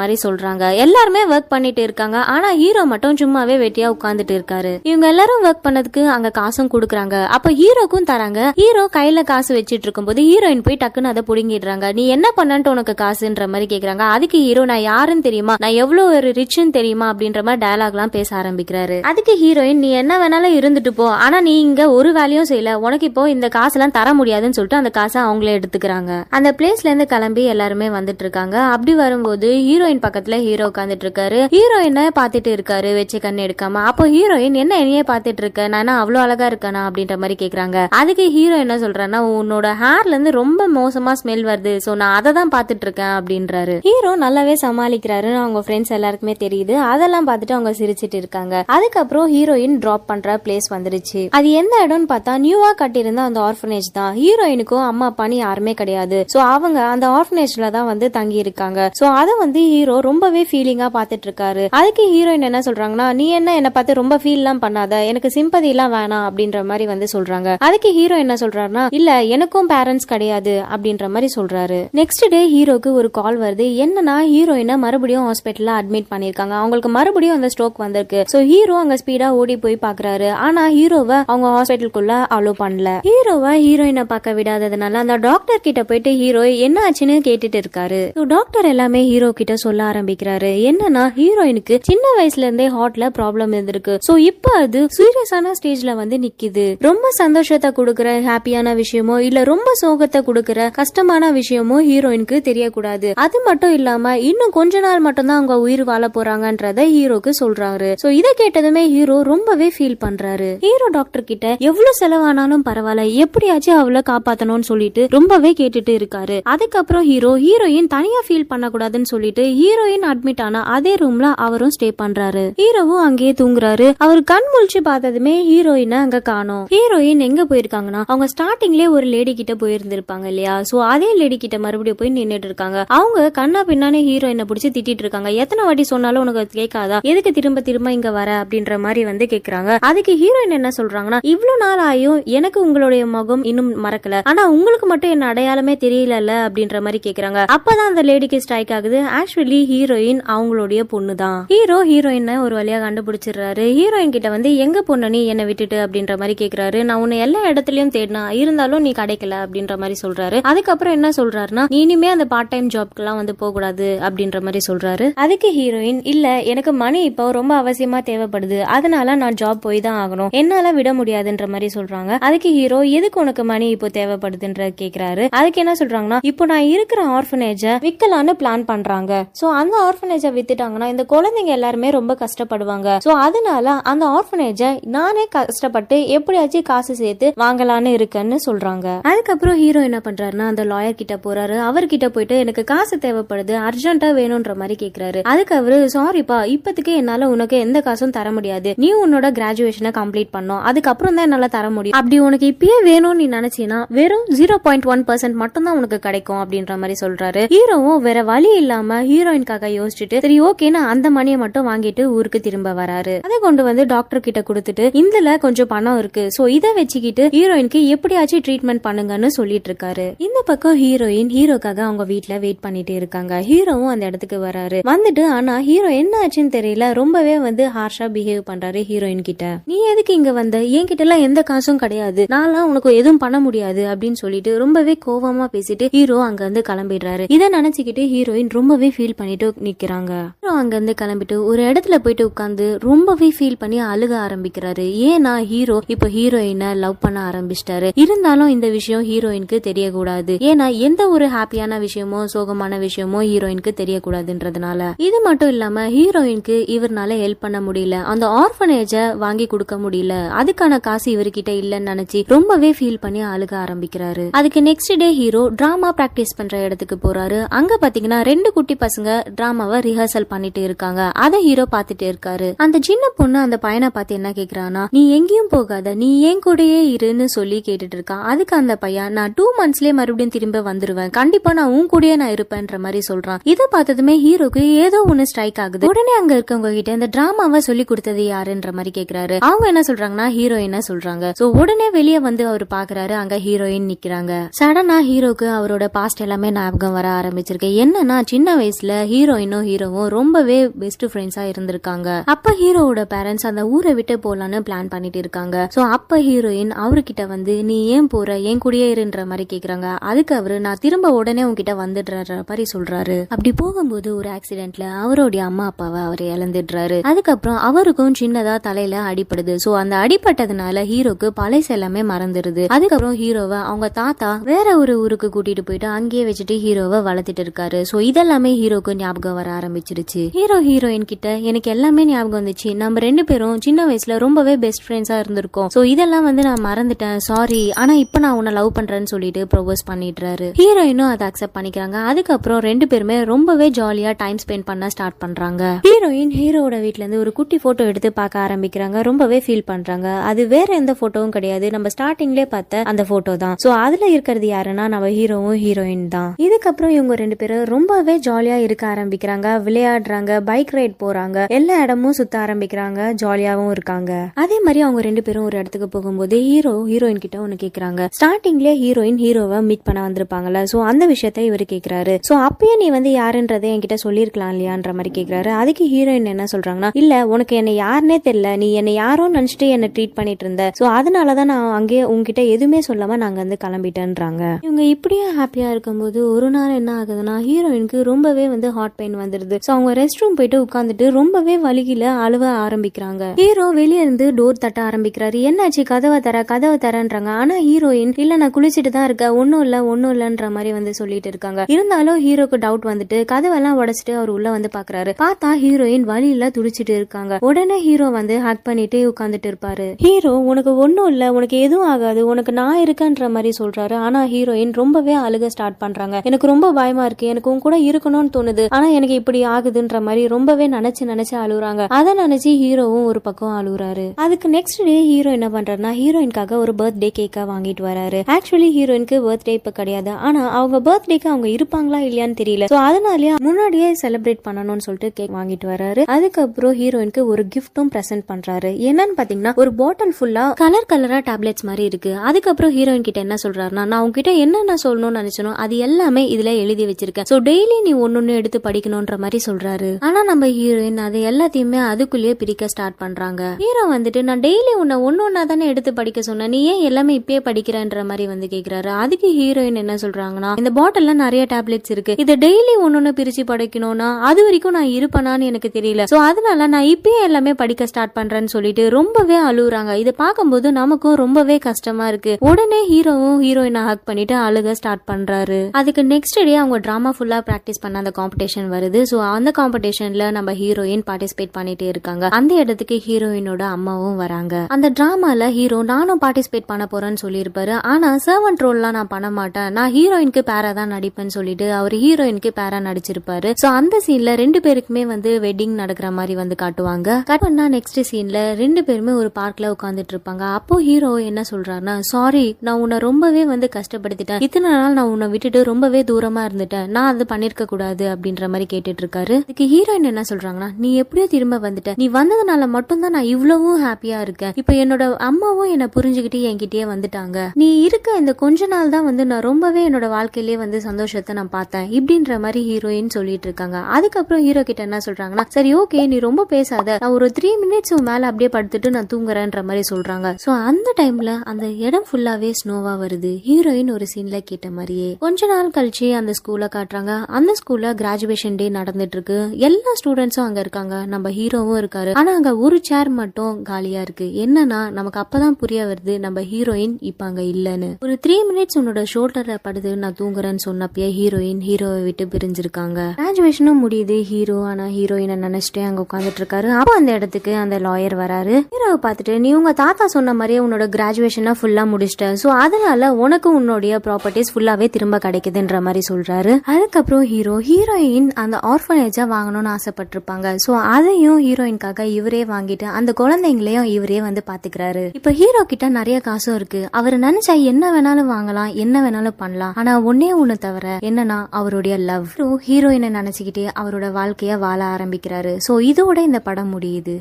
மாதிரி 0.00 0.16
சொல்றாங்க. 0.24 0.64
எல்லாருமே 0.84 1.24
ஒர்க் 1.34 1.52
பண்ணிட்டு 1.54 1.82
இருக்காங்க. 1.88 2.18
ஆனா 2.34 2.48
ஹீரோ 2.62 2.84
மட்டும் 2.92 3.18
சும்மாவே 3.22 3.56
வெட்டியா 3.64 3.88
உட்கார்ந்துட்டு 3.94 4.34
இருக்காரு. 4.38 4.72
இவங்க 4.90 5.06
எல்லாரும் 5.12 5.44
ஒர்க் 5.48 5.64
பண்ணதுக்கு 5.72 6.06
அங்க 6.06 6.30
காசும் 6.30 6.70
கொடுக்குறாங்க. 6.72 7.24
அப்ப 7.24 7.50
ஹீரோக்கும் 7.50 8.08
தராங்க. 8.10 8.40
ஹீரோ 8.54 8.88
கையில 8.96 9.22
காசு 9.22 9.50
வச்சிட்டு 9.56 9.86
இருக்கும்போது 9.86 10.22
ஹீரோயின் 10.22 10.62
போய் 10.62 10.78
டக்குன்னு 10.80 11.10
அதை 11.12 11.22
புடுங்கிடுறாங்க. 11.26 11.92
நீ 11.92 12.08
என்ன 12.08 12.28
பண்ணன்ட்டு 12.36 12.68
உனக்கு 12.68 12.94
காசுன்ற 13.00 13.48
மாதிரி 13.48 13.66
கேக்குறாங்க. 13.72 13.98
அதுக்கு 13.98 14.38
ஹீரோ 14.38 14.64
நான் 14.64 14.80
யாருன்னு 14.80 15.22
தெரியுமா? 15.22 15.54
நான் 15.58 15.70
எவ்வளவு 15.70 16.16
ஒரு 16.16 16.30
ரிச்சுன்னு 16.30 16.70
தெரியுமா? 16.70 17.12
அப்படின்ற 17.12 17.42
மாதிரி 17.42 17.66
டயலாக் 17.66 17.96
எல்லாம் 17.96 18.10
பேச 18.10 18.36
ஆரம்பிக்கிறாரு. 18.36 19.00
அதுக்கு 19.00 19.34
ஹீரோயின் 19.42 19.82
நீ 19.84 19.90
என்ன 19.90 20.18
வேணாலும் 20.22 20.56
இருந்துட்டு 20.58 20.88
போ. 20.88 21.08
ஆனா 21.10 21.40
நீ 21.40 21.60
இங்க 21.60 21.90
ஒரு 21.90 22.12
வேலையும் 22.12 22.48
செய்யல. 22.48 22.74
உனக்கு 22.74 23.06
இப்போ 23.06 23.30
இந்த 23.30 23.48
காசெல்லாம் 23.48 23.90
தர 23.90 24.14
முடியாதுன்னு 24.14 24.54
சொல்லிட்டு 24.54 24.80
அந்த 24.82 24.90
காசை 24.90 25.22
அவங்களே 25.22 25.54
எடுத்துக்கிறாங்க. 25.58 26.24
அந்த 26.28 26.54
பிளேஸ்ல 26.58 26.88
இருந்து 26.90 27.06
கிளம்பி 27.06 27.44
எல்லாருமே 27.44 27.88
வந்துட்டு 27.88 28.24
இருக்காங்க. 28.26 28.58
அப்படி 28.58 28.94
வரும்போது 28.94 29.50
ஹீரோயின் 29.68 30.04
பக்கத்துல 30.06 30.38
ஹீரோ 30.40 30.66
உட்காந்துட்டு 30.66 31.06
இருக்காரு. 31.08 31.40
ஹீரோயினை 31.56 32.06
பாத்துட்டு 32.20 32.50
இருக்காரு. 32.56 32.94
வச்சு 32.94 33.18
கண்ணு 33.18 33.42
எடுக்காம. 33.48 33.72
அப்போ 33.72 34.06
ஹீரோயின் 34.06 34.52
என்ன 34.52 34.78
என்னையே 34.78 35.00
பாத்துட்டு 35.00 35.42
இருக்க? 35.44 35.61
நான் 35.70 35.82
என்ன 35.84 35.96
அவ்வளோ 36.02 36.20
அழகா 36.24 36.46
இருக்கானா 36.50 36.80
அப்படின்ற 36.88 37.16
மாதிரி 37.22 37.36
கேட்குறாங்க 37.42 37.78
அதுக்கு 38.00 38.26
ஹீரோ 38.36 38.56
என்ன 38.64 38.76
சொல்றான்னா 38.84 39.20
உன்னோட 39.38 39.68
ஹேர்ல 39.82 40.14
இருந்து 40.14 40.32
ரொம்ப 40.40 40.68
மோசமா 40.78 41.12
ஸ்மெல் 41.20 41.44
வருது. 41.50 41.74
ஸோ 41.86 41.90
நான் 42.02 42.14
அதை 42.18 42.32
தான் 42.38 42.52
பார்த்துட்டு 42.54 42.86
இருக்கேன் 42.86 43.14
அப்படின்றாரு. 43.18 43.76
ஹீரோ 43.88 44.12
நல்லாவே 44.24 44.54
சமாளிக்கிறாரு. 44.64 45.30
அவங்க 45.42 45.62
ஃப்ரெண்ட்ஸ் 45.66 45.94
எல்லாருக்குமே 45.98 46.34
தெரியுது. 46.44 46.74
அதெல்லாம் 46.92 47.28
பார்த்துட்டு 47.28 47.56
அவங்க 47.58 47.72
சிரிச்சிட்டு 47.80 48.20
இருக்காங்க. 48.22 48.54
அதுக்கப்புறம் 48.76 49.28
ஹீரோயின் 49.34 49.76
டிராப் 49.84 50.08
பண்ற 50.10 50.36
பிளேஸ் 50.46 50.68
வந்துருச்சு. 50.74 51.22
அது 51.38 51.48
எந்த 51.62 51.74
இடம்னு 51.86 52.10
பார்த்தா 52.12 52.34
நியூவா 52.46 52.70
கட்டியிருந்த 52.82 53.22
அந்த 53.28 53.40
ஆர்ஃபனேஜ் 53.48 53.90
தான். 53.98 54.12
ஹீரோயினுக்கும் 54.22 54.86
அம்மா 54.90 55.08
அப்பான்னு 55.12 55.38
யாருமே 55.44 55.74
கிடையாது. 55.82 56.20
ஸோ 56.34 56.38
அவங்க 56.54 56.78
அந்த 56.94 57.06
ஆர்ஃபனேஜ்ல 57.18 57.70
தான் 57.76 57.88
வந்து 57.92 58.06
தங்கி 58.18 58.38
இருக்காங்க 58.44 58.80
ஸோ 58.98 59.04
அதை 59.20 59.32
வந்து 59.42 59.60
ஹீரோ 59.72 59.96
ரொம்பவே 60.08 60.42
ஃபீலிங்கா 60.50 60.88
பார்த்துட்டு 60.96 61.26
இருக்காரு 61.28 61.64
அதுக்கு 61.78 62.04
ஹீரோயின் 62.14 62.46
என்ன 62.48 62.60
சொல்றாங்கன்னா 62.66 63.06
நீ 63.20 63.26
என்ன 63.38 63.54
என்ன 63.60 63.68
பார்த்து 63.74 64.00
ரொம்ப 64.00 64.14
ஃபீல்லாம் 64.22 64.60
பண்ணாத. 64.62 64.92
எனக்கு 65.10 65.28
சிம்பதி 65.34 65.51
எல்லாம் 65.60 65.92
வேணாம் 65.94 66.26
அப்படின்ற 66.28 66.64
மாதிரி 66.64 66.86
வந்து 66.86 67.06
சொல்றாங்க. 67.12 67.56
அதுக்கு 67.66 67.92
ஹீரோ 67.92 68.16
என்ன 68.18 68.34
சொல்றாருன்னா 68.40 68.84
இல்ல 68.98 69.22
எனக்கும் 69.22 69.68
பேரண்ட்ஸ் 69.68 70.08
கிடையாது 70.12 70.54
அப்படின்ற 70.74 71.08
மாதிரி 71.08 71.28
சொல்றாரு. 71.36 71.80
நெக்ஸ்ட் 72.00 72.24
டே 72.34 72.40
ஹீரோக்கு 72.54 72.92
ஒரு 72.92 73.10
கால் 73.10 73.38
வருது. 73.38 73.66
என்னன்னா 73.84 74.16
ஹீரோயினை 74.32 74.76
மறுபடியும் 74.76 75.26
ஹாஸ்பிட்டல்ல 75.28 75.72
அட்மிட் 75.80 76.10
பண்ணிருக்காங்க 76.12 76.54
அவங்களுக்கு 76.60 76.88
மறுபடியும் 76.88 77.34
அந்த 77.34 77.48
ஸ்ட்ரோக் 77.54 77.82
வந்திருக்கு. 77.84 78.20
சோ 78.32 78.40
ஹீரோ 78.50 78.76
அங்க 78.76 78.96
ஸ்பீடா 79.02 79.28
ஓடி 79.40 79.56
போய் 79.56 79.76
பாக்குறாரு. 79.86 80.30
ஆனா 80.46 80.68
ஹீரோவை 80.68 81.18
அவங்க 81.26 81.48
ஹாஸ்பிட்டலுக்குள்ள 81.54 82.12
அலோ 82.36 82.54
பண்ணல. 82.62 82.90
ஹீரோவை 83.08 83.52
ஹீரோயினை 83.66 84.04
பார்க்க 84.04 84.32
விடாததுனால 84.32 85.00
அந்த 85.04 85.16
டாக்டர் 85.16 85.64
கிட்ட 85.66 85.82
போயிட்டு 85.82 86.10
ஹீரோ 86.10 86.42
என்ன 86.66 86.80
ஆச்சுன்னு 86.86 87.16
கேட்டுட்டு 87.28 87.60
இருக்காரு? 87.62 88.26
டாக்டர் 88.34 88.64
எல்லாமே 88.64 89.02
ஹீரோ 89.04 89.30
கிட்ட 89.30 89.56
சொல்ல 89.56 89.82
ஆரம்பிக்கிறாரு. 89.90 90.50
என்னன்னா 90.70 91.02
ஹீரோயினுக்கு 91.18 91.78
சின்ன 91.88 92.04
வயசுல 92.18 92.46
இருந்தே 92.48 92.68
ஹார்ட்ல 92.68 93.10
ப்ராப்ளம் 93.18 93.52
இருந்திருக்கு. 93.56 93.94
சோ 94.08 94.16
இப்போ 94.18 94.50
அது 94.62 94.80
சீரியஸான 94.98 95.41
ஸ்டேஜ்ல 95.58 95.94
வந்து 96.00 96.16
நிக்குது. 96.24 96.66
ரொம்ப 96.88 97.06
சந்தோஷத்தை 97.20 97.70
கொடுக்கற 97.78 98.08
ஹாப்பியான 98.28 98.74
விஷயமோ 98.80 99.16
இல்ல 99.28 99.42
ரொம்ப 99.50 99.68
சோகத்தை 99.82 100.20
கொடுக்கற 100.28 100.70
கஷ்டமான 100.78 101.30
விஷயமோ 101.38 101.78
ஹீரோயினுக்கு 101.88 102.38
தெரியக்கூடாது. 102.48 103.10
அது 103.24 103.40
மட்டும் 103.48 103.74
இல்லாம 103.78 104.14
இன்னும் 104.30 104.54
கொஞ்ச 104.58 104.80
நாள் 104.86 105.04
மட்டும் 105.06 105.28
தான் 105.30 105.38
அவங்க 105.38 105.56
உயிர் 105.66 105.84
வாழ 105.90 106.10
போறாங்கன்றத 106.16 106.86
ஹீரோக்கு 106.94 107.32
சொல்றாரு. 107.40 107.90
சோ 108.02 108.10
இத 108.20 108.28
கேட்டதுமே 108.40 108.84
ஹீரோ 108.94 109.18
ரொம்பவே 109.32 109.68
ஃபீல் 109.76 109.98
பண்றாரு. 110.04 110.50
ஹீரோ 110.66 110.88
டாக்டர் 110.98 111.28
கிட்ட 111.30 111.46
எவ்வளவு 111.68 111.98
செலவானாலும் 112.00 112.66
பரவாயில்ல 112.68 113.04
எப்படியாச்சும் 113.24 113.78
அவளை 113.82 114.02
காப்பாத்தணும்னு 114.10 114.68
சொல்லிட்டு 114.70 115.04
ரொம்பவே 115.16 115.52
கேட்டுட்டு 115.60 115.94
இருக்காரு. 116.00 116.38
அதுக்கப்புறம் 116.52 117.06
ஹீரோ 117.10 117.32
ஹீரோயின் 117.46 117.90
தனியா 117.96 118.20
ஃபீல் 118.26 118.48
பண்ணக்கூடாதுன்னு 118.52 119.10
சொல்லிட்டு 119.12 119.44
ஹீரோயின் 119.60 120.06
அட்மிட் 120.10 120.42
ஆன 120.46 120.62
அதே 120.76 120.94
ரூம்ல 120.94 121.28
அவரும் 121.46 121.74
ஸ்டே 121.76 121.88
பண்றாரு. 122.02 122.44
ஹீரோவும் 122.60 123.04
அங்கேயே 123.06 123.32
தூங்குறாரு. 123.40 123.88
அவர் 124.04 124.20
கண் 124.32 124.48
முழிச்சு 124.52 124.80
பார்த்ததுமே 124.90 125.31
ஹீரோயினை 125.48 125.98
அங்க 126.04 126.20
காணோம். 126.20 126.66
ஹீரோயின் 126.74 127.18
எங்க 127.18 127.44
போயிருக்காங்கன்னா 127.44 128.02
அவங்க 128.06 128.26
ஸ்டார்டிங்லயே 128.34 128.88
ஒரு 128.88 129.06
லேடி 129.06 129.34
கிட்ட 129.34 129.54
போயிருந்திருப்பாங்க 129.54 130.24
இல்லையா? 130.24 130.60
சோ 130.72 130.80
அதே 130.80 131.14
லேடி 131.14 131.36
கிட்ட 131.36 131.58
மறுபடியும் 131.58 131.96
போய் 131.96 132.12
நின்னுட்டு 132.18 132.44
இருக்காங்க. 132.44 132.84
அவங்க 132.88 133.30
கண்ணா 133.30 133.64
பின்னானே 133.64 134.02
ஹீரோயினை 134.02 134.44
பிடிச்சி 134.50 134.70
திட்டிட்டு 134.70 135.04
இருக்காங்க. 135.04 135.30
எத்தனை 135.30 135.64
வாட்டி 135.64 135.82
சொன்னாலும் 135.82 136.20
உனக்கு 136.20 136.58
கேட்காதா? 136.60 137.00
எதுக்கு 137.02 137.32
திரும்ப 137.32 137.60
திரும்ப 137.60 137.92
இங்க 137.92 138.10
வர? 138.10 138.44
அப்படின்ற 138.44 138.78
மாதிரி 138.78 139.04
வந்து 139.04 139.24
கேக்குறாங்க. 139.24 139.76
அதுக்கு 139.80 140.14
ஹீரோயின் 140.14 140.50
என்ன 140.50 140.68
சொல்றாங்கன்னா 140.82 141.18
இவ்வளவு 141.22 141.58
நாள் 141.58 141.78
ஆயும் 141.78 142.24
எனக்கு 142.24 142.60
உங்களுடைய 142.60 143.06
முகம் 143.06 143.44
இன்னும் 143.44 143.84
மறக்கல. 143.84 144.20
ஆனா 144.24 144.50
உங்களுக்கு 144.50 144.86
மட்டும் 144.86 145.10
என்ன 145.10 145.26
அடையாளமே 145.26 145.74
தெரியல 145.74 146.30
அப்படின்ற 146.46 146.80
மாதிரி 146.80 147.00
கேக்குறாங்க. 147.06 147.40
அப்பதான் 147.56 147.90
அந்த 147.90 148.02
லேடிக்கு 148.02 148.36
ஸ்ட்ரைக் 148.36 148.72
ஆகுது. 148.72 149.00
ஆக்சுவலி 149.20 149.60
ஹீரோயின் 149.72 150.20
அவங்களுடைய 150.28 150.82
பொண்ணு 150.82 151.14
தான் 151.14 151.46
ஹீரோ 151.48 151.84
ஹீரோயினை 151.84 152.40
ஒரு 152.40 152.56
வழியா 152.56 152.80
கண்டுபிடிச்சிடுறாரு. 152.84 153.66
ஹீரோயின் 153.78 154.10
கிட்ட 154.10 154.28
வந்து 154.28 154.56
எங்க 154.56 154.82
பொண்ணு? 154.82 155.10
நீ 155.10 155.21
என்னை 155.26 155.44
விட்டுட்டு 155.44 155.78
அப்படின்ற 155.86 156.16
மாதிரி 156.18 156.34
கேக்குறாரு. 156.42 156.82
நான் 156.82 157.00
உன்னை 157.00 157.18
எல்லா 157.18 157.40
இடத்துலயும் 157.50 157.92
தேடினா 157.96 158.30
இருந்தாலும் 158.30 158.80
நீ 158.80 158.92
கிடைக்கல 159.00 159.38
அப்படின்ற 159.44 159.76
மாதிரி 159.76 159.96
சொல்றாரு. 160.02 160.40
அதுக்கப்புறம் 160.42 160.92
என்ன 160.92 161.08
சொல்றாருன்னா 161.16 161.64
நீ 161.68 161.80
இனிமே 161.80 162.08
அந்த 162.08 162.24
பார்ட் 162.24 162.48
டைம் 162.48 162.68
ஜாப்க்கெல்லாம் 162.68 163.18
வந்து 163.20 163.34
போக 163.34 163.52
கூடாது 163.52 163.98
அப்படின்ற 164.08 164.40
மாதிரி 164.40 164.60
சொல்றாரு. 164.68 165.12
அதுக்கு 165.14 165.50
ஹீரோயின் 165.58 166.00
இல்ல 166.12 166.40
எனக்கு 166.52 166.72
மணி 166.72 167.02
இப்போ 167.04 167.30
ரொம்ப 167.32 167.52
அவசியமா 167.62 168.00
தேவைப்படுது. 168.10 168.60
அதனால 168.60 169.14
நான் 169.14 169.38
ஜாப் 169.40 169.60
போய் 169.60 169.80
தான் 169.80 169.98
ஆகணும். 170.02 170.30
என்னால 170.30 170.72
விட 170.72 170.92
முடியாதுன்ற 170.94 171.46
மாதிரி 171.46 171.70
சொல்றாங்க. 171.74 172.18
அதுக்கு 172.18 172.50
ஹீரோ 172.58 172.80
எதுக்கு 172.98 173.20
உனக்கு 173.20 173.44
மணி 173.44 173.68
இப்போ 173.68 173.88
தேவைப்படுதுன்ற? 173.98 174.70
கேக்குறாரு. 174.80 175.24
அதுக்கு 175.30 175.60
என்ன 175.60 175.72
சொல்றாங்கன்னா 175.80 176.18
இப்போ 176.30 176.44
நான் 176.44 176.66
இருக்கிற 176.74 177.00
ஆர்ஃபனேஜ 177.18 177.64
விற்கலான்னு 177.86 178.32
பிளான் 178.42 178.64
பண்றாங்க. 178.64 179.12
சோ 179.40 179.44
அந்த 179.60 179.74
ஆர்ஃபனேஜ 179.88 180.24
வித்துட்டாங்கன்னா 180.36 180.88
இந்த 180.94 181.04
குழந்தைங்க 181.12 181.52
எல்லாருமே 181.58 181.90
ரொம்ப 181.90 182.16
கஷ்டப்படுவாங்க. 182.22 182.98
சோ 183.04 183.08
அதனால 183.26 183.70
அந்த 183.92 184.06
ஆர்ஃபனேஜ 184.18 184.80
நான் 184.96 185.11
கஷ்டப்பட்டு 185.34 185.96
எப்படியாச்சும் 186.16 186.66
காசு 186.70 186.92
சேர்த்து 187.00 187.26
வாங்கலான்னு 187.42 187.90
இருக்கேன்னு 187.98 188.36
சொல்றாங்க. 188.46 188.86
அதுக்கப்புறம் 189.10 189.56
ஹீரோ 189.62 189.80
என்ன 189.88 189.98
பண்றாருன்னா 190.06 190.46
அந்த 190.52 190.64
லாயர் 190.64 190.98
கிட்ட 191.00 191.14
போறாரு. 191.24 191.56
அவர்கிட்ட 191.68 192.06
போயிட்டு 192.14 192.36
எனக்கு 192.44 192.64
காசு 192.72 192.96
தேவைப்படுது 193.04 193.54
அர்ஜென்ட்டா 193.68 194.10
வேணும்ன்ற 194.18 194.54
மாதிரி 194.60 194.76
கேக்குறாரு. 194.82 195.20
அதுக்கு 195.32 195.54
அவரு 195.60 195.78
சாரிப்பா 195.94 196.38
இப்போதைக்கு 196.54 196.94
என்னால 197.00 197.28
உனக்கு 197.34 197.58
எந்த 197.66 197.80
காசும் 197.88 198.14
தர 198.18 198.30
முடியாது. 198.38 198.72
நீ 198.84 198.90
உன்னோட 199.04 199.30
கிராஜுவேஷனை 199.38 199.92
கம்ப்ளீட் 200.00 200.32
பண்ணும் 200.36 200.62
அதுக்கப்புறம் 200.70 201.14
தான் 201.18 201.26
என்னால 201.28 201.48
தர 201.56 201.70
முடியும். 201.76 201.96
அப்படி 202.00 202.18
உனக்கு 202.28 202.46
இப்பயே 202.52 202.78
வேணும்னு 202.90 203.20
நீ 203.22 203.28
நினைச்சீனா 203.38 203.80
வெறும் 203.98 204.26
ஜீரோ 204.38 204.58
பாயிண்ட் 204.66 204.88
ஒன் 204.92 205.04
பர்சன்ட் 205.10 205.40
மட்டும் 205.42 205.66
தான் 205.68 205.78
உனக்கு 205.80 205.98
கிடைக்கும் 206.08 206.40
அப்படின்ற 206.42 206.76
மாதிரி 206.82 206.96
சொல்றாரு. 207.04 207.44
ஹீரோவும் 207.54 208.00
வேற 208.08 208.22
வழி 208.32 208.52
இல்லாம 208.62 209.00
ஹீரோயின்காக 209.10 209.70
யோசிச்சுட்டு 209.78 210.22
சரி 210.26 210.38
ஓகேன்னு 210.48 210.82
அந்த 210.92 211.06
மணியை 211.16 211.38
மட்டும் 211.44 211.68
வாங்கிட்டு 211.70 212.04
ஊருக்கு 212.16 212.40
திரும்ப 212.48 212.72
வராரு. 212.80 213.16
அதை 213.26 213.38
கொண்டு 213.46 213.62
வந்து 213.68 213.82
டாக்டர் 213.92 214.24
கிட்ட 214.26 214.42
கொடுத்துட்டு 214.48 214.84
இந்தல 214.92 215.38
கொஞ்சம் 215.38 215.66
பணம் 215.66 215.98
இருக்கு. 215.98 216.28
சோ 216.38 216.48
இதை 216.48 216.72
வச்சுக்கிட்டு 216.72 217.26
ஹீரோயினுக்கு 217.26 217.86
எப்படியாச்சும் 217.86 218.40
ட்ரீட்மெண்ட் 218.40 218.82
பண்ணுங்கன்னு 218.84 219.26
சொல்லிட்டு 219.26 219.72
இருக்காரு 219.72 220.06
இந்த 220.18 220.42
பக்கம் 220.44 220.80
ஹீரோயின் 220.82 221.30
ஹீரோக்காக 221.36 221.78
அவங்க 221.78 222.04
வீட்டுல 222.04 222.40
வெயிட் 222.40 222.60
பண்ணிட்டு 222.60 222.94
இருக்காங்க. 222.94 223.40
ஹீரோவும் 223.40 223.92
அந்த 223.94 224.06
இடத்துக்கு 224.06 224.38
வராரு. 224.38 224.78
வந்துட்டு 224.90 225.24
ஆனா 225.26 225.60
ஹீரோ 225.60 225.88
என்ன 225.88 226.26
ஆச்சுன்னு 226.26 226.54
தெரியல. 226.58 226.92
ரொம்பவே 226.92 227.38
வந்து 227.38 227.66
ஹார்ஷா 227.68 228.06
பிஹேவ் 228.16 228.42
பண்றாரு 228.50 228.80
ஹீரோயின் 228.90 229.22
கிட்ட. 229.22 229.58
நீ 229.66 229.76
எதுக்கு 229.92 230.14
இங்க 230.14 230.32
வந்த? 230.32 230.58
என்கிட்ட 230.58 230.98
எல்லாம் 230.98 231.20
எந்த 231.20 231.42
காசும் 231.42 231.78
கிடையாது. 231.78 232.26
நான்லாம் 232.30 232.68
உனக்கு 232.72 232.94
எதுவும் 232.94 233.18
பண்ண 233.18 233.40
முடியாது. 233.40 233.84
அப்படின்னு 233.84 234.12
சொல்லிட்டு 234.12 234.58
ரொம்பவே 234.58 234.96
கோவமா 235.06 235.46
பேசிட்டு 235.52 235.88
ஹீரோ 235.90 236.22
அங்க 236.22 236.44
இருந்து 236.44 236.62
கிளம்பிடுறாரு. 236.68 237.24
இதை 237.28 237.48
நினைச்சுக்கிட்டு 237.48 238.04
ஹீரோயின் 238.14 238.48
ரொம்பவே 238.48 238.92
ஃபீல் 238.96 239.16
பண்ணிட்டு 239.16 239.54
நிக்கிறாங்க. 239.64 240.12
ஹீரோ 240.40 240.54
அங்க 240.54 240.76
இருந்து 240.76 240.94
கிளம்பிட்டு 241.02 241.44
ஒரு 241.44 241.62
இடத்துல 241.62 241.94
போயிட்டு 241.96 242.30
உட்காந்து 242.30 242.78
ரொம்பவே 242.80 243.32
ஃபீல் 243.38 243.58
பண்ணி 243.58 243.80
அழுக 243.80 244.14
ஆரம்பிக்கிறாரு. 244.26 244.81
ஏன்னா 244.82 245.44
ஹீரோ 245.44 245.80
இப்போ 245.86 246.08
ஹீரோயினை 246.08 246.76
லவ் 246.76 246.94
பண்ண 247.00 247.30
ஆரம்பிச்சிட்டாரு. 247.30 247.90
இருந்தாலும் 247.94 248.48
இந்த 248.48 248.68
விஷயம் 248.68 249.04
ஹீரோயினுக்கு 249.04 249.58
தெரியக்கூடாது. 249.68 250.34
ஏன்னா 250.50 250.78
எந்த 250.78 251.08
ஒரு 251.08 251.26
ஹாப்பியான 251.26 251.86
விஷயமோ 251.86 252.24
சோகமான 252.34 252.78
விஷயமோ 252.78 253.20
ஹீரோயினுக்கு 253.30 253.70
தெரியக்கூடாதுன்றதுனால. 253.76 254.92
இது 254.96 255.20
மட்டும் 255.20 255.48
இல்லாம 255.48 255.88
ஹீரோயினுக்கு 255.88 256.56
இவர்னால 256.76 257.10
ஹெல்ப் 257.24 257.40
பண்ண 257.40 257.60
முடியல. 257.60 258.02
அந்த 258.02 258.26
ஆர்ஃபனேஜ 258.26 259.16
வாங்கி 259.16 259.46
கொடுக்க 259.46 259.76
முடியல. 259.76 260.14
அதுக்கான 260.40 260.80
காசு 260.80 261.16
இவர்கிட்ட 261.16 261.50
இல்லைன்னு 261.50 261.90
நினைச்சு 261.90 262.24
ரொம்பவே 262.26 262.74
ஃபீல் 262.80 263.00
பண்ணி 263.00 263.22
அழுக 263.22 263.52
ஆரம்பிக்கிறாரு. 263.64 264.28
அதுக்கு 264.30 264.60
next 264.60 264.96
day 264.96 265.12
hero 265.12 265.48
drama 265.48 265.94
practice 265.94 266.36
பண்ற 266.36 266.58
இடத்துக்கு 266.58 266.98
போறாரு. 267.02 267.46
அங்க 267.48 267.78
பாத்தீங்கன்னா 267.80 268.22
ரெண்டு 268.22 268.52
குட்டி 268.52 268.76
பசங்க 268.80 269.22
டிராமாவை 269.40 269.78
ரிஹர்சல் 269.80 270.26
பண்ணிட்டு 270.28 270.62
இருக்காங்க. 270.62 271.02
அதை 271.14 271.42
ஹீரோ 271.42 271.64
பாத்துட்டு 271.72 272.12
இருக்காரு. 272.12 272.54
அந்த 272.56 272.78
சின்ன 272.80 273.08
பொண்ணு 273.16 273.38
அந்த 273.38 273.56
பையனை 273.56 273.88
பார்த்து 273.92 274.14
என்ன 274.14 274.30
கேக்குறானா 274.30 274.71
நீ 274.90 275.10
எங்கேயும் 275.10 275.50
போகாத 275.50 275.94
நீ 275.94 276.22
என் 276.22 276.42
கூடயே 276.46 276.80
இருன்னு 276.94 277.24
சொல்லி 277.24 277.62
கேட்டுட்டு 277.66 277.96
இருக்கான் 277.98 278.22
அதுக்கு 278.22 278.56
அந்த 278.56 278.76
பையன் 278.76 279.12
நான் 279.12 279.32
டூ 279.34 279.44
மந்த்ஸ்லயே 279.58 279.92
மறுபடியும் 279.92 280.30
திரும்ப 280.30 280.60
வந்துருவேன். 280.60 281.10
கண்டிப்பா 281.10 281.52
நான் 281.52 281.70
உன் 281.70 281.88
கூடயே 281.92 282.16
நான் 282.16 282.34
இருப்பேன்ற 282.34 282.78
மாதிரி 282.78 283.00
சொல்றான். 283.10 283.40
இதை 283.42 283.66
பார்த்ததுமே 283.70 284.14
ஹீரோக்கு 284.26 284.62
ஏதோ 284.84 285.04
ஒண்ணு 285.08 285.22
ஸ்ட்ரைக் 285.22 285.60
ஆகுது. 285.60 285.86
உடனே 285.86 286.12
அங்க 286.20 286.34
இருக்கவங்க 286.38 286.72
கிட்ட 286.72 286.92
இந்த 286.92 287.08
டிராமாவை 287.16 287.58
சொல்லி 287.58 287.84
கொடுத்தது 287.84 288.22
யாருன்ற 288.22 288.72
மாதிரி 288.72 288.92
கேக்குறாரு. 288.98 289.36
அவங்க 289.38 289.66
என்ன 289.66 289.80
சொல்றாங்கன்னா 289.88 290.26
ஹீரோயினா 290.38 290.78
சொல்றாங்க. 290.88 291.32
சோ 291.40 291.42
உடனே 291.42 291.90
வெளியே 291.90 292.18
வந்து 292.18 292.46
அவர் 292.46 292.66
பாக்குறாரு 292.70 293.10
அங்க 293.10 293.36
ஹீரோயின் 293.36 293.88
நிக்கிறாங்க. 293.92 294.48
சடனா 294.60 294.98
ஹீரோக்கு 295.08 295.46
அவரோட 295.58 295.88
பாஸ்ட் 295.88 296.20
எல்லாமே 296.20 296.50
ஞாபகம் 296.50 296.92
வர 296.92 297.08
ஆரம்பிச்சிருக்கு. 297.08 297.70
என்னன்னா 297.84 298.20
சின்ன 298.24 298.56
வயசுல 298.56 298.92
ஹீரோயினும் 299.12 299.66
ஹீரோவும் 299.70 300.06
ரொம்பவே 300.06 300.68
பெஸ்ட் 300.68 301.04
ஃப்ரெண்ட்ஸா 301.04 301.44
இருந்திருக்காங்க. 301.52 302.22
அப்ப 302.24 302.54
ஹீரோவோட 302.62 303.04
பேரண்ட்ஸ் 303.14 303.46
அந்த 303.46 303.66
ஊரை 303.66 303.94
விட்டு 303.94 304.18
போலான்னு 304.24 304.60
பிளான் 304.68 304.90
பண்ணிட்டு 304.94 305.18
இருக்காங்க. 305.18 305.56
ஸோ 305.76 305.80
அப்ப 305.96 306.20
ஹீரோயின் 306.28 306.72
அவர்கிட்ட 306.84 307.22
வந்து 307.34 307.54
நீ 307.70 307.78
ஏன் 307.96 308.10
போற? 308.14 308.38
ஏன் 308.50 308.62
கூடயே 308.64 308.88
இருன்ற 308.94 309.24
மாதிரி 309.30 309.46
கேக்குறாங்க. 309.52 309.88
அதுக்கு 310.10 310.34
அவரு 310.40 310.56
நான் 310.66 310.82
திரும்ப 310.84 311.12
உடனே 311.18 311.44
உங்ககிட்ட 311.48 311.74
வந்துடுற 311.82 312.38
மாதிரி 312.50 312.66
சொல்றாரு. 312.74 313.18
அப்படி 313.34 313.52
போகும்போது 313.62 314.08
ஒரு 314.16 314.30
ஆக்சிடென்ட்ல 314.36 314.84
அவருடைய 315.04 315.42
அம்மா 315.50 315.66
அப்பாவை 315.72 316.00
அவர் 316.08 316.22
இழந்துடுறாரு. 316.34 316.98
அதுக்கப்புறம் 317.10 317.58
அவருக்கும் 317.68 318.18
சின்னதா 318.20 318.54
தலையில 318.68 319.00
அடிப்படுது 319.10 319.54
சோ 319.64 319.72
அந்த 319.82 319.94
அடிப்பட்டதுனால 320.04 320.84
ஹீரோக்கு 320.92 321.28
பழைச 321.40 321.68
எல்லாமே 321.76 322.02
மறந்துடுது. 322.12 322.64
அதுக்கப்புறம் 322.76 323.16
ஹீரோவை 323.22 323.60
அவங்க 323.70 323.88
தாத்தா 324.00 324.30
வேற 324.50 324.66
ஒரு 324.82 324.94
ஊருக்கு 325.04 325.28
கூட்டிட்டு 325.34 325.62
போயிட்டு 325.68 325.88
அங்கேயே 325.96 326.24
வச்சுட்டு 326.28 326.56
ஹீரோவை 326.64 326.98
வளர்த்துட்டு 327.08 327.44
இருக்காரு. 327.46 327.80
ஸோ 327.90 327.98
இதெல்லாமே 328.10 328.52
ஹீரோக்கு 328.60 328.94
ஞாபகம் 329.02 329.36
வர 329.40 329.50
ஆரம்பிச்சிருச்சு. 329.58 330.22
ஹீரோ 330.36 330.58
ஹீரோயின் 330.68 331.08
கிட்ட 331.12 331.28
எனக்கு 331.50 331.70
எல்லாமே 331.74 332.04
ஞாபகம் 332.04 332.38
வந்துச்சு. 332.40 332.70
நம்ம 332.82 333.00
ரெண்டு 333.06 333.24
பேரும் 333.24 333.60
சின்ன 333.66 333.86
வயசுல 333.88 334.16
ரொம்பவே 334.24 334.51
பெஸ்ட் 334.64 334.84
ஃப்ரெண்ட்ஸாக 334.84 335.22
இருந்திருக்கோம். 335.24 335.68
ஸோ 335.74 335.80
இதெல்லாம் 335.92 336.26
வந்து 336.28 336.42
நான் 336.48 336.64
மறந்துட்டேன். 336.68 337.18
சாரி 337.28 337.62
ஆனா 337.82 337.94
இப்போ 338.04 338.18
நான் 338.24 338.36
உன்னை 338.40 338.52
லவ் 338.58 338.70
பண்றேன்னு 338.78 339.10
சொல்லிட்டு 339.12 339.42
ப்ரொபோஸ் 339.54 339.82
பண்ணிடுறாரு. 339.90 340.48
ஹீரோயினும் 340.60 341.10
அதை 341.12 341.26
அக்செப்ட் 341.30 341.56
பண்ணிக்கிறாங்க. 341.58 341.98
அதுக்கப்புறம் 342.10 342.60
ரெண்டு 342.68 342.86
பேருமே 342.92 343.16
ரொம்பவே 343.32 343.68
ஜாலியாக 343.78 344.14
டைம் 344.22 344.40
ஸ்பெண்ட் 344.44 344.66
பண்ண 344.70 344.90
ஸ்டார்ட் 344.94 345.18
பண்றாங்க. 345.24 345.62
ஹீரோயின் 345.88 346.32
ஹீரோட 346.38 346.74
வீட்ல 346.84 347.04
இருந்து 347.04 347.22
ஒரு 347.24 347.32
குட்டி 347.38 347.58
ஃபோட்டோ 347.62 347.86
எடுத்து 347.92 348.12
பார்க்க 348.20 348.44
ஆரம்பிக்கிறாங்க. 348.46 349.00
ரொம்பவே 349.10 349.40
ஃபீல் 349.46 349.66
பண்றாங்க. 349.72 350.08
அது 350.30 350.42
வேற 350.54 350.68
எந்த 350.80 350.94
ஃபோட்டோவும் 351.00 351.34
கிடையாது. 351.36 351.68
நம்ம 351.76 351.88
ஸ்டார்டிங்லேயே 351.96 352.46
பார்த்த 352.54 352.82
அந்த 352.92 353.02
ஃபோட்டோ 353.10 353.34
தான். 353.44 353.56
ஸோ 353.64 353.68
அதுல 353.84 354.04
இருக்கிறது 354.14 354.48
யாருன்னா 354.54 354.86
நம்ம 354.94 355.08
ஹீரோவும் 355.18 355.58
ஹீரோயின் 355.64 356.06
தான். 356.16 356.30
இதுக்கப்புறம் 356.46 356.94
இவங்க 356.96 357.14
ரெண்டு 357.22 357.36
பேரும் 357.40 357.64
ரொம்பவே 357.74 358.16
ஜாலியாக 358.28 358.66
இருக்க 358.66 358.84
ஆரம்பிக்கிறாங்க. 358.94 359.48
விளையாடுறாங்க. 359.66 360.32
பைக் 360.50 360.72
ரைட் 360.78 360.96
போறாங்க. 361.04 361.46
எல்லா 361.58 361.76
இடமும் 361.84 362.16
சுத்த 362.18 362.34
ஆரம்பிக்கிறாங்க. 362.44 363.00
ஜாலியாகவும் 363.22 363.72
இருக்காங்க. 363.76 364.12
அதே 364.42 364.56
மாதிரி 364.66 364.80
அவங்க 364.84 365.00
ரெண்டு 365.06 365.22
பேரும் 365.26 365.46
ஒரு 365.48 365.56
இடத்துக்கு 365.60 365.88
போகும்போது 365.88 366.36
ஹீரோ 366.46 366.72
ஹீரோயின் 366.90 367.20
கிட்ட 367.24 367.36
ஒன்னு 367.44 367.56
கேக்குறாங்க. 367.62 368.00
ஸ்டார்டிங்ல 368.16 368.70
ஹீரோயின் 368.82 369.18
ஹீரோவை 369.24 369.58
மீட் 369.68 369.84
பண்ண 369.88 370.00
வந்திருப்பாங்கல்ல. 370.06 370.60
சோ 370.72 370.78
அந்த 370.90 371.06
விஷயத்த 371.12 371.40
இவர் 371.48 371.64
கேக்குறாரு. 371.72 372.14
சோ 372.28 372.32
அப்பயே 372.46 372.74
நீ 372.82 372.86
வந்து 372.96 373.10
யாருன்றதை 373.18 373.68
என்கிட்ட 373.72 373.96
சொல்லிருக்கலாம் 374.04 374.52
இல்லையான்ற 374.54 374.92
மாதிரி 374.98 375.10
கேக்குறாரு. 375.18 375.50
அதுக்கு 375.60 375.84
ஹீரோயின் 375.94 376.30
என்ன 376.32 376.46
சொல்றாங்கன்னா 376.52 376.90
இல்ல 377.00 377.26
உனக்கு 377.34 377.56
என்ன 377.60 377.74
யாருன்னே 377.84 378.18
தெரியல. 378.28 378.56
நீ 378.56 378.68
என்ன 378.72 378.90
யாரோ 378.90 379.26
நினைச்சிட்டு 379.28 379.68
என்ன 379.76 379.90
ட்ரீட் 379.96 380.16
பண்ணிட்டு 380.18 380.46
இருந்த. 380.46 380.70
சோ 380.80 380.86
அதனாலதான் 380.98 381.50
நான் 381.52 381.72
அங்கேயே 381.72 382.04
உங்ககிட்ட 382.04 382.44
எதுவுமே 382.54 382.80
சொல்லாம 382.88 383.16
நாங்க 383.16 383.38
வந்து 383.44 383.58
கிளம்பிட்டேன்றாங்க. 383.66 384.42
இவங்க 384.62 384.82
இப்படியே 384.94 385.26
ஹாப்பியா 385.38 385.70
இருக்கும்போது 385.70 386.18
ஒரு 386.32 386.50
நாள் 386.50 386.74
என்ன 386.80 386.90
ஆகுதுன்னா 387.02 387.36
ஹீரோயினுக்கு 387.48 388.00
ரொம்பவே 388.02 388.48
வந்து 388.48 388.70
ஹார்ட் 388.70 388.96
பெயின் 388.96 389.16
வந்துருது. 389.22 389.58
சோ 389.66 389.70
அவங்க 389.76 389.92
ரெஸ்ட் 390.02 390.20
ரூம் 390.20 390.34
போயிட்டு 390.34 390.64
உட்காந்துட்டு 390.66 391.08
ரொம்பவே 391.20 391.56
வலியில 391.68 392.04
அழுவ 392.26 392.44
ஆரம்பிக்கிறாங்க. 392.66 393.22
ஹீரோ 393.42 393.68
வெளியே 393.80 394.00
இருந்து 394.00 394.28
டோர் 394.34 394.60
தட்ட 394.64 394.82
ஆரம்பிக்கிறாரு. 394.82 395.48
என்னாச்சு? 395.48 395.84
கதவை 395.84 396.20
தர 396.20 396.42
கதவை 396.42 396.76
தரன்றாங்க. 396.76 397.28
ஆனா 397.28 397.54
ஹீரோயின் 397.54 398.12
இல்ல 398.16 398.36
நான் 398.36 398.52
குளிச்சுட்டு 398.52 398.88
தான் 398.88 399.04
இருக்கேன். 399.04 399.28
ஒன்னும் 399.28 399.60
இல்ல 399.60 399.84
ஒன்னும் 399.84 400.20
இல்லன்ற 400.20 400.50
மாதிரி 400.50 400.72
வந்து 400.72 400.94
சொல்லிட்டு 400.94 401.28
இருக்காங்க. 401.28 401.64
இருந்தாலும் 401.68 402.26
ஹீரோக்கு 402.26 402.56
டவுட் 402.56 402.84
வந்துட்டு 402.84 403.24
கதவெல்லாம் 403.32 403.78
உடச்சிட்டு 403.82 404.14
அவர் 404.14 404.28
உள்ள 404.28 404.50
வந்து 404.50 404.68
பாக்குறாரு. 404.76 405.12
பார்த்தா 405.18 405.46
ஹீரோயின் 405.46 406.00
வழியில 406.00 406.48
துடிச்சிட்டு 406.48 406.90
இருக்காங்க. 406.90 407.38
உடனே 407.40 407.78
ஹீரோ 407.78 408.08
வந்து 408.08 408.40
ஹக் 408.40 408.64
பண்ணிட்டு 408.64 409.12
உட்காந்துட்டு 409.12 409.52
இருப்பாரு. 409.52 409.94
ஹீரோ 409.96 410.38
உனக்கு 410.38 410.76
ஒன்னும் 410.76 411.06
இல்ல 411.06 411.32
உனக்கு 411.32 411.60
எதுவும் 411.60 411.86
ஆகாது. 411.86 412.26
உனக்கு 412.26 412.52
நான் 412.52 412.84
இருக்கேன்ற 412.84 413.30
மாதிரி 413.30 413.50
சொல்றாரு. 413.60 413.94
ஆனா 413.94 414.24
ஹீரோயின் 414.24 414.72
ரொம்பவே 414.72 415.16
அழுக 415.16 415.46
ஸ்டார்ட் 415.46 415.78
பண்றாங்க. 415.78 416.20
எனக்கு 416.24 416.46
ரொம்ப 416.46 416.72
பயமா 416.72 417.04
இருக்கு. 417.04 417.26
எனக்கு 417.26 417.50
உன் 417.50 417.58
கூட 417.58 417.78
இருக்கணும்னு 417.78 418.30
தோணுது. 418.36 418.66
ஆனா 418.68 418.86
எனக்கு 418.86 419.14
இப்படி 419.14 419.44
ஆகுதுன்ற 419.44 420.00
மாதிரி 420.00 420.28
ரொம்பவே 420.28 420.68
நினைச்சு 420.68 421.00
நினைச்சு 421.00 421.36
அழுகுறாங்க. 421.44 421.86
அதை 421.88 422.12
நினைச்சு 422.12 422.62
ஹீரோவும் 422.62 423.04
ஒரு 423.04 423.20
பக்கம் 423.20 423.50
அழுகுறாரு. 423.60 424.14
அதுக்கு 424.22 424.48
நெக்ஸ்ட் 424.54 424.80
டே 424.88 424.94
ஹீரோ 425.10 425.30
என்ன 425.36 425.48
பண்றாருன்னா 425.54 425.92
ஹீரோயின்காக 426.00 426.56
ஒரு 426.62 426.72
பர்த்டே 426.80 427.08
கேக்கா 427.18 427.42
வாங்கிட்டு 427.50 427.82
வராரு. 427.88 428.18
ஆக்சுவலி 428.34 428.68
ஹீரோயினுக்கு 428.76 429.16
பர்த்டே 429.26 429.52
இப்ப 429.58 429.70
கிடையாது. 429.78 430.12
ஆனா 430.26 430.40
அவங்க 430.58 430.78
பர்த்டேக்கு 430.88 431.28
அவங்க 431.32 431.48
இருப்பாங்களா 431.56 432.00
இல்லையான்னு 432.08 432.36
தெரியல. 432.40 432.66
சோ 432.72 432.78
அதனாலயே 432.88 433.32
முன்னாடியே 433.46 433.88
செலிப்ரேட் 434.02 434.42
பண்ணணும்னு 434.46 434.84
சொல்லிட்டு 434.86 435.10
கேக் 435.18 435.34
வாங்கிட்டு 435.38 435.68
வராரு. 435.72 436.04
அதுக்கப்புறம் 436.16 436.74
ஹீரோயினுக்கு 436.80 437.24
ஒரு 437.32 437.44
கிஃப்ட்டும் 437.54 437.90
பிரசன்ட் 437.94 438.26
பண்றாரு. 438.30 438.72
என்னன்னு 438.90 439.16
பாத்தீங்கன்னா 439.20 439.54
ஒரு 439.62 439.72
பாட்டில் 439.80 440.14
ஃபுல்லா 440.18 440.44
கலர் 440.62 440.88
கலரா 440.92 441.20
டேப்லெட்ஸ் 441.30 441.66
மாதிரி 441.70 441.86
இருக்கு. 441.92 442.12
அதுக்கப்புறம் 442.30 442.74
ஹீரோயின் 442.76 443.06
கிட்ட 443.08 443.20
என்ன 443.26 443.38
சொல்றாருன்னா 443.44 443.86
நான் 443.92 444.02
உங்ககிட்ட 444.06 444.34
என்னென்ன 444.44 444.78
சொல்லணும்னு 444.84 445.22
நினைச்சனோ 445.22 445.54
அது 445.64 445.76
எல்லாமே 445.88 446.24
இதுல 446.36 446.52
எழுதி 446.64 446.86
வச்சிருக்கேன். 446.92 447.28
சோ 447.32 447.38
டெய்லி 447.50 447.78
நீ 447.88 447.94
ஒன்னொன்னு 448.04 448.38
எடுத்து 448.42 448.60
படிக்கணும்ன்ற 448.68 449.18
மாதிரி 449.24 449.40
சொல்றாரு. 449.48 449.90
ஆனா 450.08 450.22
நம்ம 450.32 450.52
ஹீரோயின் 450.58 451.02
அது 451.08 451.20
எல்லாத்தையுமே 451.32 451.80
அதுக்குள்ளேயே 451.90 452.36
பிரிக்க 452.42 452.70
ஸ்டார்ட் 452.74 453.00
பண்றாங்க. 453.04 453.42
ஹீரோ 453.64 453.82
வந்துட்டு 454.02 454.22
நான் 454.30 454.44
டெய்லி 454.46 454.74
உன்னை 454.82 454.98
ஒன்றா 455.08 455.44
தானே 455.50 455.70
எடுத்து 455.72 455.90
படிக்க 456.00 456.20
சொன்னேன். 456.30 456.52
நீ 456.56 456.62
ஏன் 456.74 456.84
எல்லாமே 456.90 457.12
இப்பயே 457.22 457.40
படிக்கிறன்ற 457.48 458.06
மாதிரி 458.10 458.26
வந்து 458.34 458.46
கேட்குறாரு 458.54 458.92
அதுக்கு 459.02 459.28
ஹீரோயின் 459.38 459.80
என்ன 459.84 459.94
சொல்றாங்கன்னா 460.04 460.52
இந்த 460.60 460.70
பாட்டிலில் 460.78 461.20
நிறைய 461.24 461.42
டேப்லெட்ஸ் 461.52 461.92
இருக்கு. 461.94 462.14
இதை 462.22 462.34
டெய்லி 462.44 462.74
ஒன்னு 462.84 462.98
ஒன்று 462.98 463.10
பிரித்து 463.18 463.42
படிக்கணும்னா 463.50 464.08
அது 464.28 464.40
வரைக்கும் 464.46 464.74
நான் 464.76 464.90
இருப்பேனான்னு 464.96 465.48
எனக்கு 465.50 465.68
தெரியல. 465.76 466.04
ஸோ 466.12 466.16
அதனால 466.28 466.66
நான் 466.74 466.88
இப்பயே 466.94 467.20
எல்லாமே 467.28 467.52
படிக்க 467.62 467.86
ஸ்டார்ட் 467.90 468.14
பண்ணுறேன்னு 468.18 468.52
சொல்லிட்டு 468.54 468.82
ரொம்பவே 468.96 469.38
அழுகுறாங்க. 469.48 469.92
இதை 470.02 470.12
பார்க்கும்போது 470.22 470.72
நமக்கும் 470.80 471.16
ரொம்பவே 471.22 471.56
கஷ்டமா 471.68 472.06
இருக்கு. 472.12 472.34
உடனே 472.50 472.80
ஹீரோவும் 472.90 473.40
ஹீரோயினை 473.44 473.82
ஹக் 473.88 474.04
பண்ணிட்டு 474.10 474.36
அழுக 474.46 474.74
ஸ்டார்ட் 474.80 475.04
பண்ணுறாரு 475.10 475.60
அதுக்கு 475.80 476.04
நெக்ஸ்ட் 476.14 476.38
டே 476.48 476.54
அவங்க 476.62 476.78
ட்ராமா 476.86 477.12
ஃபுல்லாக 477.18 477.44
ப்ராக்டிஸ் 477.48 477.82
பண்ண 477.84 478.02
அந்த 478.02 478.12
காம்படிஷன் 478.20 478.68
வருது. 478.74 479.02
ஸோ 479.12 479.18
அந்த 479.36 479.52
காம்படிஷனில் 479.60 480.26
நம்ம 480.38 480.54
ஹீரோயின் 480.60 481.04
பார்ட்டிசிபேட் 481.10 481.54
பண்ணிட்டே 481.58 481.88
இருக்காங்க. 481.94 482.24
அந்த 482.40 482.52
இடத்துக்கு 482.64 482.98
ஹீரோயினோட 483.08 483.62
அம்மா 483.76 483.91
அம்மாவும் 483.92 484.20
வராங்க. 484.24 484.54
அந்த 484.74 484.86
டிராமால 484.98 485.46
ஹீரோ 485.56 485.78
நானும் 485.90 486.20
பார்ட்டிசிபேட் 486.22 486.68
பண்ண 486.70 486.84
போறேன்னு 486.92 487.20
சொல்லியிருப்பாரு. 487.22 487.74
ஆனா 487.92 488.08
சர்வன்ட் 488.26 488.62
ரோல்லாம் 488.64 488.94
நான் 488.96 489.10
பண்ண 489.12 489.28
மாட்டேன். 489.38 489.68
நான் 489.76 489.90
ஹீரோயினுக்கு 489.96 490.42
பேரா 490.50 490.70
தான் 490.78 490.92
நடிப்பேன்னு 490.94 491.34
சொல்லிட்டு 491.36 491.66
அவர் 491.78 491.94
ஹீரோயினுக்கு 492.04 492.50
பேரா 492.58 492.78
நடிச்சிருப்பாரு. 492.86 493.50
சோ 493.62 493.66
அந்த 493.78 493.96
சீன்ல 494.06 494.32
ரெண்டு 494.42 494.58
பேருக்குமே 494.66 495.02
வந்து 495.12 495.32
வெட்டிங் 495.46 495.74
நடக்கிற 495.82 496.10
மாதிரி 496.18 496.36
வந்து 496.42 496.56
காட்டுவாங்க. 496.62 497.18
கட் 497.30 497.44
பண்ணா 497.44 497.66
நெக்ஸ்ட் 497.76 498.00
சீன்ல 498.10 498.40
ரெண்டு 498.62 498.82
பேருமே 498.88 499.14
ஒரு 499.22 499.30
பார்க்ல 499.40 499.72
உட்காந்துட்டு 499.74 500.14
இருப்பாங்க. 500.14 500.44
அப்போ 500.60 500.78
ஹீரோ 500.88 501.12
என்ன 501.30 501.44
சொல்றாருன்னா 501.52 501.96
சாரி 502.12 502.44
நான் 502.68 502.80
உன்னை 502.84 502.98
ரொம்பவே 503.06 503.44
வந்து 503.52 503.68
கஷ்டப்படுத்திட்டேன். 503.78 504.42
இத்தனை 504.48 504.70
நாள் 504.76 504.96
நான் 505.00 505.12
உன்னை 505.14 505.28
விட்டுட்டு 505.34 505.62
ரொம்பவே 505.70 506.02
தூரமா 506.12 506.44
இருந்துட்டேன். 506.50 506.88
நான் 506.96 507.10
அது 507.12 507.26
பண்ணிருக்க 507.34 507.66
கூடாது 507.74 508.06
அப்படின்ற 508.14 508.46
மாதிரி 508.54 508.68
கேட்டுட்டு 508.74 509.04
இருக்காரு. 509.04 509.36
இதுக்கு 509.44 509.68
ஹீரோயின் 509.74 510.10
என்ன 510.12 510.24
சொல்றாங்கன்னா 510.32 510.70
நீ 510.84 510.90
எப்படியோ 511.04 511.28
திரும்ப 511.36 511.60
வந்துட்ட. 511.68 511.96
நீ 512.02 512.08
வந்ததுனால 512.18 512.70
மட்டும்தான் 512.78 513.16
நான் 513.18 513.30
இவ்வளவும் 513.34 513.81
ஹாப்பியா 513.86 514.20
இருக்கேன் 514.26 514.54
இப்ப 514.62 514.72
என்னோட 514.82 515.02
அம்மாவும் 515.28 515.72
என்ன 515.74 515.88
புரிஞ்சுக்கிட்டு 515.96 516.40
என்கிட்டயே 516.50 516.84
வந்துட்டாங்க. 516.92 517.38
நீ 517.62 517.68
இருக்க 517.86 518.16
இந்த 518.22 518.32
கொஞ்ச 518.42 518.66
நாள் 518.74 518.92
தான் 518.94 519.06
வந்து 519.08 519.26
நான் 519.30 519.44
ரொம்பவே 519.48 519.82
என்னோட 519.88 520.08
வாழ்க்கையிலேயே 520.16 520.58
வந்து 520.64 520.80
சந்தோஷத்தை 520.88 521.32
நான் 521.38 521.52
பார்த்தேன். 521.56 521.86
இப்படின்ற 521.98 522.38
மாதிரி 522.44 522.60
ஹீரோயின் 522.70 523.10
சொல்லிட்டு 523.16 523.48
இருக்காங்க. 523.48 523.78
அதுக்கப்புறம் 523.96 524.42
ஹீரோ 524.46 524.62
கிட்ட 524.70 524.82
என்ன 524.88 525.00
சொல்றாங்கன்னா 525.06 525.46
சரி 525.56 525.70
ஓகே 525.80 526.06
நீ 526.12 526.18
ரொம்ப 526.28 526.46
பேசாத. 526.54 526.96
நான் 527.02 527.14
ஒரு 527.18 527.28
த்ரீ 527.38 527.50
மினிட்ஸ் 527.62 527.94
மேல 528.08 528.28
அப்படியே 528.30 528.50
படுத்துட்டு 528.56 528.94
நான் 528.96 529.10
தூங்குறேன்ற 529.12 529.62
மாதிரி 529.68 529.84
சொல்றாங்க. 529.92 530.28
சோ 530.44 530.50
அந்த 530.70 530.88
டைம்ல 531.00 531.32
அந்த 531.52 531.66
இடம் 531.86 532.06
ஃபுல்லாவே 532.08 532.50
ஸ்னோவா 532.60 532.94
வருது. 533.04 533.32
ஹீரோயின் 533.48 533.92
ஒரு 533.96 534.06
சீன்ல 534.14 534.38
கேட்ட 534.50 534.70
மாதிரியே 534.78 535.10
கொஞ்ச 535.24 535.46
நாள் 535.52 535.72
கழிச்சு 535.76 536.08
அந்த 536.20 536.32
ஸ்கூல்ல 536.38 536.68
காட்டுறாங்க. 536.76 537.12
அந்த 537.38 537.52
ஸ்கூல்ல 537.60 537.94
கிராஜுவேஷன் 538.02 538.58
டே 538.60 538.68
நடந்துட்டு 538.78 539.16
இருக்கு. 539.18 539.38
எல்லா 539.68 539.92
ஸ்டூடெண்ட்ஸும் 540.00 540.46
அங்க 540.46 540.60
இருக்காங்க. 540.60 540.96
நம்ம 541.14 541.30
ஹீரோவும் 541.38 541.78
இருக்காரு. 541.82 542.12
ஆனா 542.20 542.32
அங்க 542.38 542.50
ஒரு 542.66 542.78
சேர் 542.88 543.10
மட்டும் 543.20 543.54
காலியா 543.72 544.00
இருக்கு. 544.06 544.28
என்னன்னா 544.44 544.80
நமக்கு 544.98 545.20
அப்பதான் 545.24 545.58
புரிய 545.62 545.80
வருது 545.90 546.14
நம்ம 546.26 546.40
ஹீரோயின் 546.52 546.94
இப்ப 547.10 547.24
அங்க 547.28 547.42
இல்லைன்னு. 547.54 547.90
ஒரு 548.04 548.14
த்ரீ 548.24 548.36
மினிட்ஸ் 548.48 548.78
உன்னோட 548.80 549.00
ஷோல்டர்ல 549.12 549.54
படுது 549.66 549.90
நான் 550.02 550.16
தூங்குறேன்னு 550.20 550.62
சொன்னப்பயே 550.68 551.08
ஹீரோயின் 551.18 551.60
ஹீரோவை 551.68 552.00
விட்டு 552.06 552.24
பிரிஞ்சிருக்காங்க. 552.32 553.00
கிராஜுவேஷனும் 553.20 553.80
முடியுது 553.84 554.16
ஹீரோ 554.30 554.56
ஆனா 554.70 554.84
ஹீரோயினை 554.96 555.36
நினைச்சிட்டே 555.44 555.82
அங்க 555.88 556.00
உட்காந்துட்டு 556.06 556.40
இருக்காரு. 556.40 556.68
அப்போ 556.80 556.94
அந்த 557.00 557.10
இடத்துக்கு 557.18 557.52
அந்த 557.62 557.76
லாயர் 557.86 558.16
வராரு. 558.22 558.56
ஹீரோவை 558.74 558.98
பார்த்துட்டு 559.06 559.36
நீ 559.44 559.52
உங்க 559.58 559.72
தாத்தா 559.82 560.06
சொன்ன 560.16 560.34
மாதிரியே 560.40 560.60
உன்னோட 560.64 560.86
கிராஜுவேஷனை 560.96 561.54
ஃபுல்லா 561.60 561.84
முடிச்சிட்ட 561.92 562.30
சோ 562.42 562.50
அதனால 562.64 563.10
உனக்கு 563.24 563.48
உன்னுடைய 563.58 564.00
ப்ராப்பர்ட்டிஸ் 564.06 564.52
ஃபுல்லாவே 564.54 564.88
திரும்ப 564.96 565.20
கிடைக்குதுன்ற 565.26 565.80
மாதிரி 565.88 566.02
சொல்றாரு. 566.10 566.54
அதுக்கப்புறம் 566.74 567.24
ஹீரோ 567.32 567.56
ஹீரோயின் 567.70 568.28
அந்த 568.44 568.58
ஆர்ஃபனேஜா 568.72 569.26
வாங்கணும்னு 569.34 569.72
ஆசைப்பட்டிருப்பாங்க. 569.76 570.56
சோ 570.66 570.72
அதையும் 570.94 571.40
ஹீரோயின்காக 571.46 572.06
இவரே 572.18 572.44
வாங்கிட்டு 572.54 572.88
அந்த 572.98 573.10
குழந்தைங்க 573.22 573.60
குழந்தைங்களையும் 573.62 573.90
இவரே 573.96 574.20
வந்து 574.20 574.42
பாத்துக்கிறாரு. 574.46 575.10
இப்ப 575.14 575.30
ஹீரோ 575.30 575.62
கிட்ட 575.62 575.88
நிறைய 575.88 576.20
காசும் 576.20 576.54
இருக்கு. 576.54 576.88
அவர் 576.90 577.16
நினைச்சா 577.18 577.54
என்ன 577.62 577.84
வேணாலும் 577.94 578.30
வாங்கலாம் 578.34 578.72
என்ன 578.74 578.96
வேணாலும் 579.04 579.36
பண்ணலாம். 579.36 579.72
ஆனா 579.74 579.92
ஒன்னே 580.08 580.30
ஒண்ணு 580.42 580.56
தவிர 580.58 580.98
என்னன்னா 581.02 581.38
அவருடைய 581.50 581.96
லவ் 582.10 582.26
ஹீரோயினை 582.68 583.10
நினைச்சுக்கிட்டே 583.18 583.66
அவரோட 583.80 584.06
வாழ்க்கைய 584.18 584.58
வாழ 584.58 584.80
ஆரம்பிக்கிறாரு. 584.94 585.52
சோ 585.68 585.72
இதோட 585.90 586.18
இந்த 586.28 586.40
படம் 586.40 586.72
முடியுது. 586.74 587.10